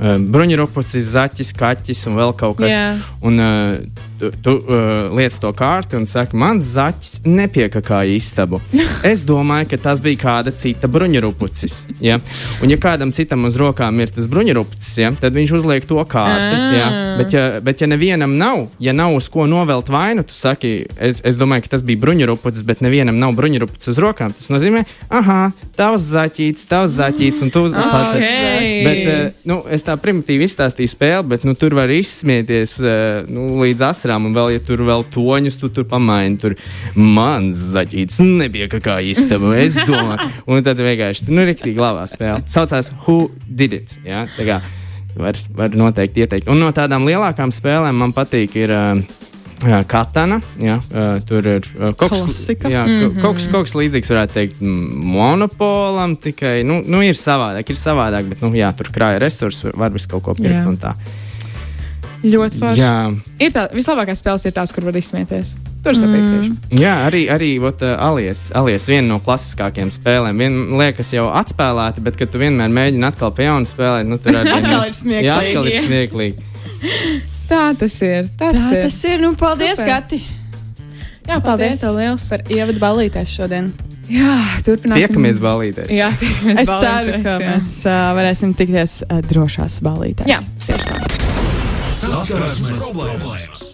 Uh, 0.00 0.14
Bruņurupucis, 0.32 1.08
zaķis, 1.12 1.50
kaķis 1.58 2.06
un 2.08 2.14
vēl 2.16 2.30
kaut 2.40 2.56
kas. 2.60 2.70
Jā. 2.72 2.84
Un 3.26 3.40
uh, 3.40 4.06
tu, 4.20 4.30
tu 4.44 4.54
uh, 4.60 5.08
liec 5.16 5.34
to 5.40 5.50
kārtu 5.56 5.98
un 5.98 6.06
saki, 6.10 6.36
mans 6.38 6.66
zaķis 6.76 7.22
nepiekakāja 7.26 8.16
istabu. 8.18 8.60
Es 9.10 9.22
domāju, 9.24 9.70
ka 9.70 9.78
tas 9.80 10.02
bija 10.04 10.18
kāda 10.20 10.52
cita 10.52 10.88
bruņurupucis. 10.92 11.76
Ja? 12.04 12.18
Un, 12.60 12.68
ja 12.68 12.76
kādam 12.80 13.14
citam 13.16 13.46
uz 13.48 13.56
rokām 13.58 13.96
ir 14.02 14.12
tas 14.12 14.26
bruņurupucis, 14.30 14.90
ja? 15.00 15.08
tad 15.16 15.36
viņš 15.38 15.54
uzliek 15.56 15.86
to 15.88 16.02
kārtu. 16.04 16.58
Ja? 16.76 16.90
Ah. 16.90 17.14
Bet, 17.20 17.32
ja, 17.34 17.44
bet, 17.64 17.80
ja 17.80 17.88
nevienam 17.88 18.36
nav, 18.40 18.66
ja 18.82 18.92
nav 18.96 19.16
uz 19.16 19.30
ko 19.32 19.46
novelt 19.48 19.88
vainu, 19.92 20.26
tu 20.28 20.36
saki, 20.36 20.74
es, 21.00 21.22
es 21.26 21.40
domāju, 21.40 21.64
ka 21.64 21.74
tas 21.76 21.86
bija 21.86 22.02
bruņurupucis, 22.04 22.66
bet 22.68 22.84
nevienam 22.84 23.18
nav 23.20 23.32
bruņurupucis 23.38 23.94
uz 23.94 24.02
rokām. 24.04 24.36
Tas 24.36 24.52
nozīmē, 24.52 24.84
ah, 25.08 25.32
tavs 25.80 26.06
zaķītis, 26.12 26.66
tavs 26.68 26.96
zaķītis, 26.98 27.42
un 27.46 27.52
tu 27.54 27.64
pats 27.72 28.18
esi. 28.18 28.80
Bet, 28.84 29.00
uh, 29.08 29.46
nu, 29.50 29.58
es 29.72 29.84
tā 29.86 29.96
primitīvi 30.00 30.46
izstāstīju 30.48 30.92
spēli, 30.92 31.28
bet 31.32 31.46
nu, 31.48 31.56
tur 31.58 31.76
var 31.78 31.92
izsmieties 31.94 32.76
uh, 32.84 33.28
nu, 33.30 33.46
līdz 33.62 33.86
asarām. 33.90 34.28
Un 34.28 34.36
vēl, 34.36 34.54
ja 34.56 34.64
tur 34.64 34.84
vēl 34.86 35.06
toņus, 35.14 35.58
tu 35.60 35.72
tur 35.74 35.88
pamaini. 35.90 36.38
Tur 36.40 36.56
mans 36.96 37.64
zaķītis 37.74 38.20
nebija 38.26 38.68
kā, 38.76 39.00
istaba. 39.04 39.54
Es 39.60 39.78
domāju, 39.88 40.28
un 40.50 40.66
tad 40.66 40.82
vienkārši 40.84 41.32
nu, 41.34 41.46
rīktīgi 41.48 41.80
labā 41.80 42.04
spēle. 42.10 42.44
Saucās 42.50 42.92
Who 43.04 43.30
Did 43.46 43.80
It? 43.80 43.96
Ja? 44.06 44.26
Var, 45.16 45.40
var 45.56 45.74
noteikti 45.74 46.22
ieteikt. 46.22 46.48
Un 46.52 46.60
no 46.62 46.70
tādām 46.74 47.08
lielākām 47.08 47.50
spēlēm 47.54 47.98
man 47.98 48.14
patīk 48.16 48.54
ir 48.60 48.72
uh, 48.74 49.20
katana. 49.86 50.40
Ja? 50.58 50.80
Uh, 50.90 51.20
tur 51.26 51.46
ir 51.46 51.66
kaut, 51.96 52.10
kas, 52.10 52.42
jā, 52.48 52.84
mm 52.84 52.90
-hmm. 52.90 53.20
kaut, 53.20 53.36
kas, 53.36 53.48
kaut 53.52 53.68
kas 53.68 53.74
līdzīgs, 53.74 54.12
varētu 54.12 54.32
teikt, 54.34 54.60
mm, 54.60 55.06
monopolam. 55.16 56.16
Tikai 56.16 56.62
nu, 56.64 56.82
nu, 56.86 57.02
ir 57.02 57.14
savādāk, 57.14 57.70
ir 57.70 57.76
savādāk, 57.76 58.28
bet 58.28 58.40
nu, 58.40 58.52
jā, 58.54 58.72
tur 58.76 58.88
krāja 58.92 59.18
resursus, 59.18 59.72
var, 59.74 59.90
visu 59.90 60.08
kaut 60.08 60.22
ko 60.22 60.34
pirkt. 60.34 60.56
Jā. 60.56 60.68
un 60.68 60.76
tā. 60.76 60.94
Ļoti 62.20 62.58
forši. 62.60 62.80
Jā, 62.80 63.12
Ir 63.40 63.52
tā, 63.54 63.62
vislabākās 63.72 64.20
spēles 64.20 64.44
ir 64.44 64.52
tās, 64.52 64.74
kur 64.76 64.84
var 64.84 64.96
izsmieties. 64.96 65.54
Tur 65.82 65.92
es 65.92 66.02
piekrītu. 66.02 66.56
jā 66.76 66.92
arī, 67.06 67.22
arī 67.32 67.56
ot, 67.64 67.80
uh, 67.80 67.96
alies, 67.96 68.50
alies 68.54 68.88
viena 68.88 69.08
no 69.08 69.20
klasiskākajām 69.24 69.88
spēlēm. 69.94 70.36
Vien 70.36 70.58
liekas 70.76 71.14
jau 71.14 71.30
atspēlēta, 71.32 72.04
bet, 72.04 72.16
kad 72.20 72.28
tu 72.30 72.38
vienmēr 72.38 72.68
mēģini 72.68 73.08
atkal 73.08 73.32
pie 73.32 73.48
jauna 73.48 73.64
spēlēt, 73.64 74.06
nu, 74.06 74.18
tur 74.18 74.36
arī 74.42 74.52
Atkal 74.52 74.84
ir 74.84 74.94
smieklīgi. 75.00 75.26
Jā, 75.26 75.40
atkal 75.40 75.72
ir 75.72 75.88
smieklīgi. 75.88 77.28
Tā 77.50 77.62
tas 77.78 77.96
ir. 78.06 78.28
Tā 78.38 78.48
Tā 78.48 78.52
tas 78.56 78.70
ir. 78.72 78.82
tas 78.86 78.98
ir. 79.10 79.20
Nu, 79.24 79.32
paldies, 79.38 79.76
Super. 79.80 79.90
Gati! 79.96 80.20
Jā, 81.30 81.38
paldies, 81.44 81.80
tev 81.82 81.96
liels. 81.98 82.24
par 82.30 82.42
ievadu 82.50 82.80
balīties 82.82 83.32
šodien. 83.36 83.72
Jā, 84.10 84.32
turpināsim. 84.66 85.04
Tiekamies 85.10 85.38
balīties. 85.42 85.90
Jā, 85.94 86.08
tiekamies 86.18 86.62
Es 86.64 86.70
balīties, 86.70 86.86
ceru, 86.86 87.18
ka 87.26 87.34
jā. 87.36 87.50
mēs 87.52 87.68
uh, 87.86 87.98
varēsim 88.18 88.54
tikties 88.58 88.96
uh, 89.06 89.20
drošās 89.30 89.76
balītēs. 89.86 90.30
Jā, 90.30 90.40
tieši 90.66 90.90
tā. 90.90 90.98
Saskarsmes 92.00 92.86
problēmas. 92.90 93.69